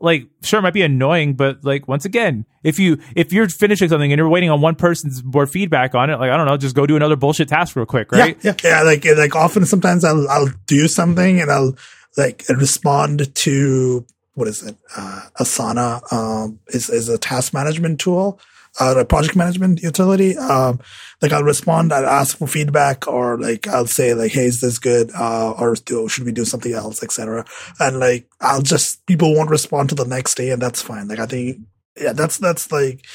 [0.01, 3.89] like sure it might be annoying, but like once again, if you if you're finishing
[3.89, 6.57] something and you're waiting on one person's more feedback on it, like I don't know,
[6.57, 8.37] just go do another bullshit task real quick, right?
[8.41, 8.81] Yeah, yeah, yeah.
[8.83, 11.75] Like, like often, sometimes I'll, I'll do something and I'll
[12.17, 14.77] like respond to what is it?
[14.95, 18.39] Uh, Asana um, is is a task management tool,
[18.79, 20.37] uh, a project management utility.
[20.37, 20.79] Um,
[21.21, 24.79] like I'll respond, I'll ask for feedback, or like I'll say like, "Hey, is this
[24.79, 27.45] good?" Uh, or do, should we do something else, etc.
[27.79, 31.07] And like I'll just people won't respond to the next day, and that's fine.
[31.07, 31.59] Like I think,
[31.99, 33.05] yeah, that's that's like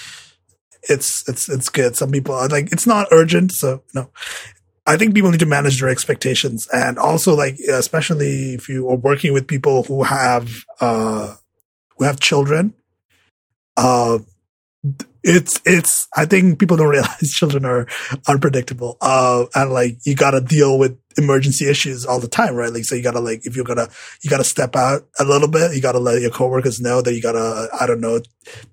[0.88, 1.96] it's it's it's good.
[1.96, 4.10] Some people are like it's not urgent, so no.
[4.88, 8.96] I think people need to manage their expectations, and also like especially if you are
[8.96, 10.48] working with people who have
[10.80, 11.34] uh
[11.96, 12.74] who have children,
[13.76, 14.18] uh
[15.22, 17.86] it's it's i think people don't realize children are
[18.28, 22.72] unpredictable uh and like you gotta deal with emergency issues all the time right?
[22.72, 23.88] Like so you gotta like if you're gonna
[24.22, 27.22] you gotta step out a little bit you gotta let your coworkers know that you
[27.22, 28.20] gotta i don't know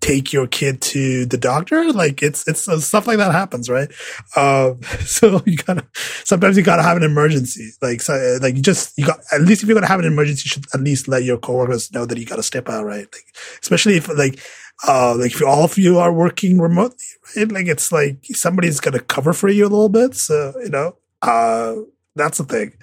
[0.01, 1.91] take your kid to the doctor.
[1.91, 3.89] Like it's it's uh, stuff like that happens right?
[4.35, 5.85] Um so you gotta
[6.25, 7.71] sometimes you gotta have an emergency.
[7.81, 10.43] Like so like you just you got at least if you're gonna have an emergency
[10.45, 13.07] you should at least let your coworkers know that you gotta step out right?
[13.11, 13.25] Like
[13.61, 14.39] especially if like
[14.87, 17.05] uh, like if all of you are working remotely,
[17.35, 17.51] right?
[17.51, 20.15] Like it's like somebody's to cover for you a little bit.
[20.15, 21.75] So, you know, uh,
[22.15, 22.73] that's the thing.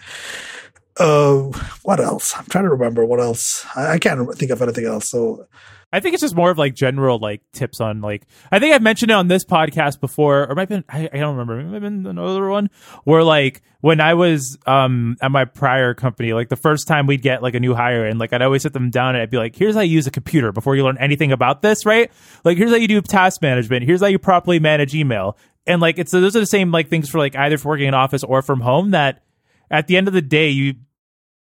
[1.00, 1.50] Uh,
[1.82, 2.34] what else?
[2.36, 3.64] I'm trying to remember what else.
[3.74, 5.10] I, I can't think of anything else.
[5.10, 5.46] So,
[5.92, 8.82] I think it's just more of like general like tips on like I think I've
[8.82, 12.06] mentioned it on this podcast before, or might been I, I don't remember, maybe been
[12.06, 12.70] another one
[13.04, 17.22] where like when I was um at my prior company, like the first time we'd
[17.22, 19.36] get like a new hire and like I'd always sit them down and I'd be
[19.36, 22.12] like, here's how you use a computer before you learn anything about this, right?
[22.44, 25.36] Like here's how you do task management, here's how you properly manage email.
[25.66, 27.94] And like it's those are the same like things for like either for working in
[27.94, 29.24] office or from home that
[29.72, 30.74] at the end of the day you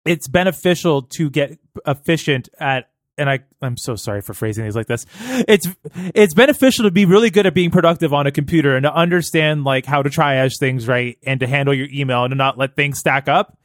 [0.05, 2.89] it's beneficial to get efficient at
[3.19, 5.05] and I I'm so sorry for phrasing these like this.
[5.47, 5.69] It's
[6.15, 9.65] it's beneficial to be really good at being productive on a computer and to understand
[9.65, 12.75] like how to triage things right and to handle your email and to not let
[12.75, 13.59] things stack up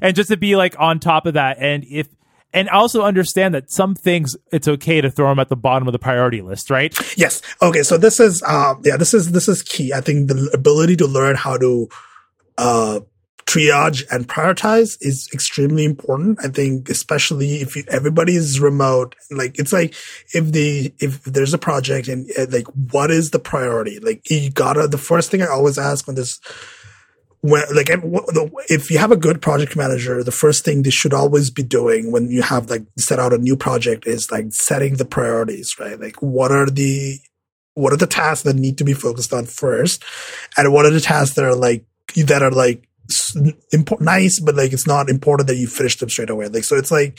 [0.00, 2.08] and just to be like on top of that and if
[2.54, 5.92] and also understand that some things it's okay to throw them at the bottom of
[5.92, 6.96] the priority list, right?
[7.16, 7.42] Yes.
[7.60, 7.82] Okay.
[7.82, 9.92] So this is um yeah this is this is key.
[9.92, 11.88] I think the ability to learn how to
[12.58, 13.00] uh
[13.46, 16.38] triage and prioritize is extremely important.
[16.42, 19.94] I think, especially if you, everybody is remote, like it's like
[20.32, 23.98] if the, if there's a project and uh, like, what is the priority?
[23.98, 26.40] Like you gotta, the first thing I always ask when this,
[27.40, 27.90] when like
[28.70, 32.12] if you have a good project manager, the first thing they should always be doing
[32.12, 35.98] when you have like set out a new project is like setting the priorities, right?
[35.98, 37.18] Like what are the,
[37.74, 40.04] what are the tasks that need to be focused on first?
[40.56, 41.84] And what are the tasks that are like,
[42.14, 42.88] that are like
[43.72, 46.48] important, nice, but like it's not important that you finish them straight away.
[46.48, 47.18] Like, so it's like,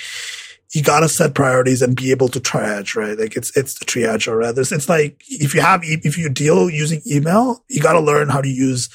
[0.74, 3.18] you gotta set priorities and be able to triage, right?
[3.18, 6.70] Like it's, it's the triage or rather, it's like if you have, if you deal
[6.70, 8.90] using email, you gotta learn how to use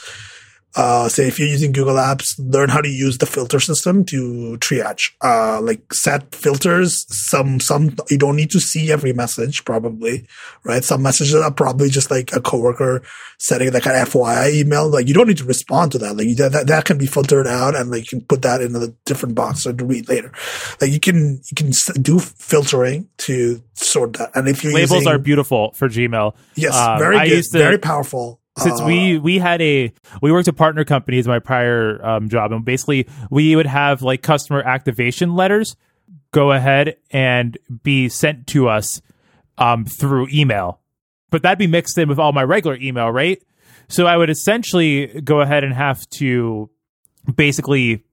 [0.77, 4.57] uh, say if you're using Google Apps, learn how to use the filter system to
[4.61, 5.11] triage.
[5.23, 7.05] Uh, like set filters.
[7.09, 10.27] Some, some, you don't need to see every message probably,
[10.65, 10.85] right?
[10.85, 13.03] Some messages are probably just like a coworker
[13.39, 14.89] setting like an FYI email.
[14.89, 16.17] Like you don't need to respond to that.
[16.17, 18.89] Like that, that can be filtered out and like you can put that in a
[19.07, 20.33] different box to read later.
[20.81, 24.31] Like you can, you can do filtering to sort that.
[24.35, 26.35] And if you labels using, are beautiful for Gmail.
[26.55, 26.77] Yes.
[26.77, 27.43] Um, very good.
[27.43, 29.21] To, very powerful since we uh.
[29.21, 33.55] we had a we worked at partner companies my prior um, job and basically we
[33.57, 35.77] would have like customer activation letters
[36.33, 39.01] go ahead and be sent to us
[39.57, 40.81] um, through email
[41.31, 43.43] but that'd be mixed in with all my regular email right
[43.89, 46.71] so i would essentially go ahead and have to
[47.35, 48.05] basically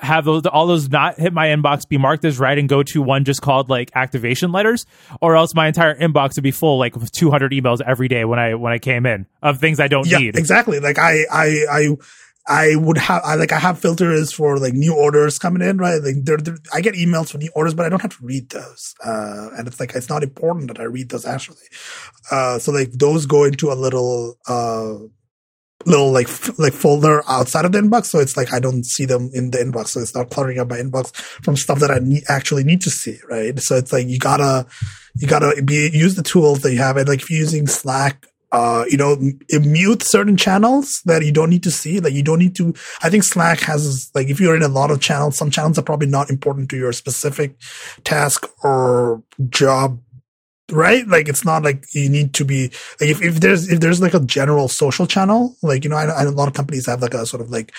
[0.00, 3.02] have those all those not hit my inbox be marked as right and go to
[3.02, 4.86] one just called like activation letters
[5.20, 8.38] or else my entire inbox would be full like with 200 emails every day when
[8.38, 11.64] i when i came in of things i don't yeah, need exactly like i i
[11.70, 11.88] i
[12.46, 16.02] I would have, I like, I have filters for like new orders coming in, right?
[16.02, 18.50] Like, they're, they're, I get emails for new orders, but I don't have to read
[18.50, 18.96] those.
[19.04, 21.62] Uh, and it's like, it's not important that I read those actually.
[22.32, 24.94] Uh, so like those go into a little, uh,
[25.86, 29.04] little like f- like folder outside of the inbox so it's like i don't see
[29.04, 31.98] them in the inbox so it's not cluttering up my inbox from stuff that i
[32.32, 34.66] actually need to see right so it's like you gotta
[35.16, 38.26] you gotta be use the tools that you have and like if you're using slack
[38.52, 39.16] uh, you know,
[39.60, 42.00] mute certain channels that you don't need to see.
[42.00, 42.74] Like you don't need to.
[43.02, 45.82] I think Slack has like if you're in a lot of channels, some channels are
[45.82, 47.56] probably not important to your specific
[48.04, 49.98] task or job
[50.72, 51.06] right?
[51.06, 52.68] Like it's not like you need to be
[53.00, 56.04] like if, if there's if there's like a general social channel, like you know, I,
[56.04, 57.72] I, a lot of companies have like a sort of like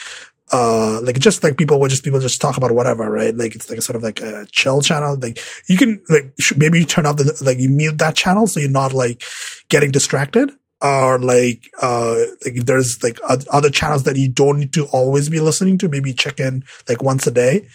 [0.52, 3.36] uh like just like people would just people just talk about whatever, right?
[3.36, 5.18] Like it's like a sort of like a chill channel.
[5.20, 8.60] Like you can like maybe you turn off the like you mute that channel so
[8.60, 9.24] you're not like
[9.70, 10.52] getting distracted.
[10.82, 15.30] Or like, uh, like if there's like other channels that you don't need to always
[15.30, 17.70] be listening to, maybe check in like once a day.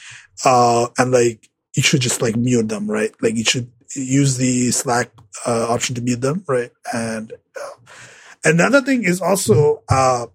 [0.45, 3.13] Uh, and like you should just like mute them, right?
[3.23, 5.11] Like you should use the Slack
[5.47, 6.71] uh, option to mute them, right?
[6.93, 7.93] And uh,
[8.45, 10.27] another thing is also uh,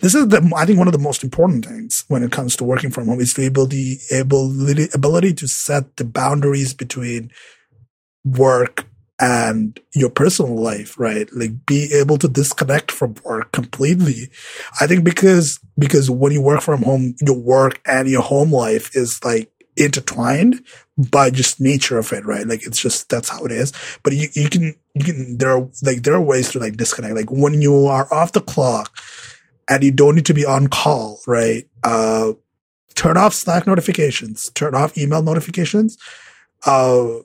[0.00, 2.64] this is the I think one of the most important things when it comes to
[2.64, 7.30] working from home is the ability ability ability to set the boundaries between
[8.24, 8.86] work
[9.20, 11.28] and your personal life, right?
[11.32, 14.30] Like be able to disconnect from work completely.
[14.80, 18.96] I think because because when you work from home, your work and your home life
[18.96, 20.64] is like intertwined
[20.98, 22.46] by just nature of it, right?
[22.46, 23.72] Like it's just that's how it is.
[24.02, 27.14] But you, you can you can there are like there are ways to like disconnect.
[27.14, 28.96] Like when you are off the clock
[29.68, 31.66] and you don't need to be on call, right?
[31.82, 32.32] Uh
[32.94, 35.96] turn off Slack notifications, turn off email notifications.
[36.66, 37.20] Uh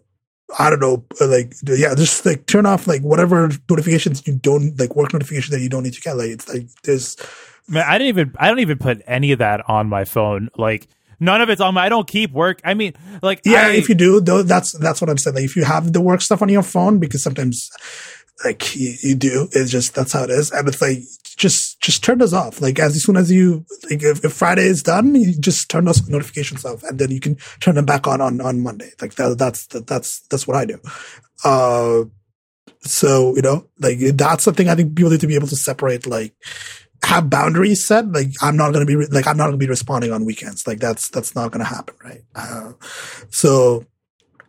[0.58, 4.96] I don't know, like yeah, just like turn off like whatever notifications you don't like
[4.96, 6.16] work notifications that you don't need to get.
[6.16, 7.18] Like it's like there's
[7.70, 10.50] Man, I didn't even I don't even put any of that on my phone.
[10.58, 10.88] Like
[11.20, 12.60] none of it's on my I don't keep work.
[12.64, 15.36] I mean, like yeah, I, if you do, though, that's that's what I'm saying.
[15.36, 17.70] Like if you have the work stuff on your phone, because sometimes
[18.44, 21.00] like you, you do, it's just that's how it is, and it's like
[21.38, 22.62] just just turn those off.
[22.62, 26.08] Like as soon as you like if, if Friday is done, you just turn those
[26.10, 28.92] notifications off, and then you can turn them back on on on Monday.
[29.02, 30.80] Like that, that's that, that's that's what I do.
[31.44, 32.06] Uh,
[32.82, 36.06] so you know, like that's something I think people need to be able to separate.
[36.06, 36.34] Like
[37.08, 38.12] have boundaries set.
[38.12, 40.26] Like I'm not going to be re- like I'm not going to be responding on
[40.26, 40.68] weekends.
[40.68, 42.22] Like that's that's not going to happen, right?
[42.36, 42.74] Uh,
[43.30, 43.86] so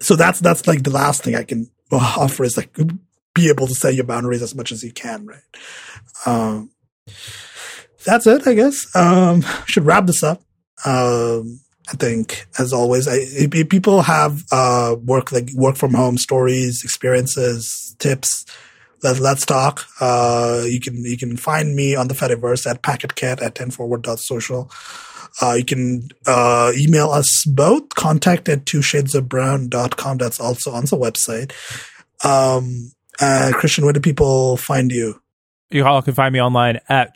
[0.00, 2.76] so that's that's like the last thing I can offer is like
[3.34, 5.42] be able to set your boundaries as much as you can, right?
[6.26, 6.70] Um,
[8.04, 8.94] that's it, I guess.
[8.94, 10.42] Um, should wrap this up.
[10.84, 16.82] Um, I think, as always, I, people have uh, work like work from home stories,
[16.84, 18.44] experiences, tips.
[19.02, 19.86] Let, let's talk.
[20.00, 24.70] Uh, you can you can find me on the Fediverse at packetcat at 10forward.social.
[25.40, 29.28] Uh, you can uh, email us both, contact at two shades of.
[30.18, 31.52] That's also on the website.
[32.24, 32.90] Um,
[33.20, 35.20] uh, Christian, where do people find you?
[35.70, 37.14] You all can find me online at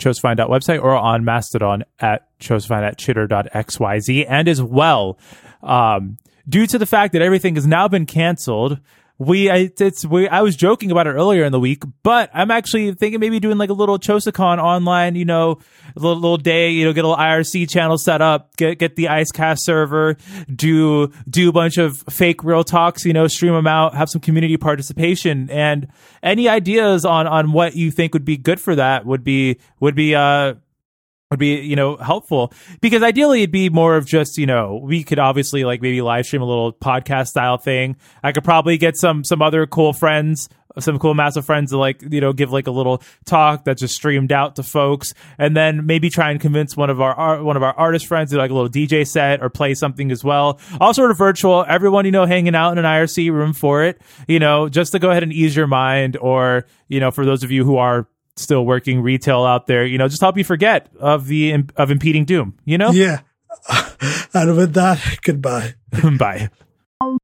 [0.49, 4.27] website or on Mastodon at chosefine at chitter.xyz.
[4.29, 5.19] And as well,
[5.63, 8.79] um, due to the fact that everything has now been canceled,
[9.23, 12.51] we I, it's we I was joking about it earlier in the week, but I'm
[12.51, 15.61] actually thinking maybe doing like a little Chosacon online, you know,
[15.95, 18.97] a little, little day, you know, get a little IRC channel set up, get get
[18.97, 20.17] the IceCast server,
[20.53, 24.21] do do a bunch of fake real talks, you know, stream them out, have some
[24.21, 25.89] community participation, and
[26.23, 29.95] any ideas on on what you think would be good for that would be would
[29.95, 30.55] be uh
[31.33, 32.53] would be you know helpful.
[32.81, 36.27] Because ideally it'd be more of just you know we could obviously like maybe live
[36.27, 37.97] stream a little podcast style thing.
[38.23, 42.03] I could probably get some some other cool friends some cool massive friends to like
[42.11, 45.13] you know give like a little talk that's just streamed out to folks.
[45.39, 48.31] And then maybe try and convince one of our, our one of our artist friends
[48.31, 50.61] to like a little dj set or play something as well.
[50.81, 51.65] All sort of virtual.
[51.69, 54.99] Everyone you know hanging out in an irc room for it you know just to
[54.99, 58.07] go ahead and ease your mind or you know for those of you who are
[58.37, 62.25] still working retail out there, you know, just help you forget of the of impeding
[62.25, 62.91] doom, you know?
[62.91, 63.21] Yeah.
[64.35, 65.75] and with that, goodbye.
[66.19, 66.51] Bye.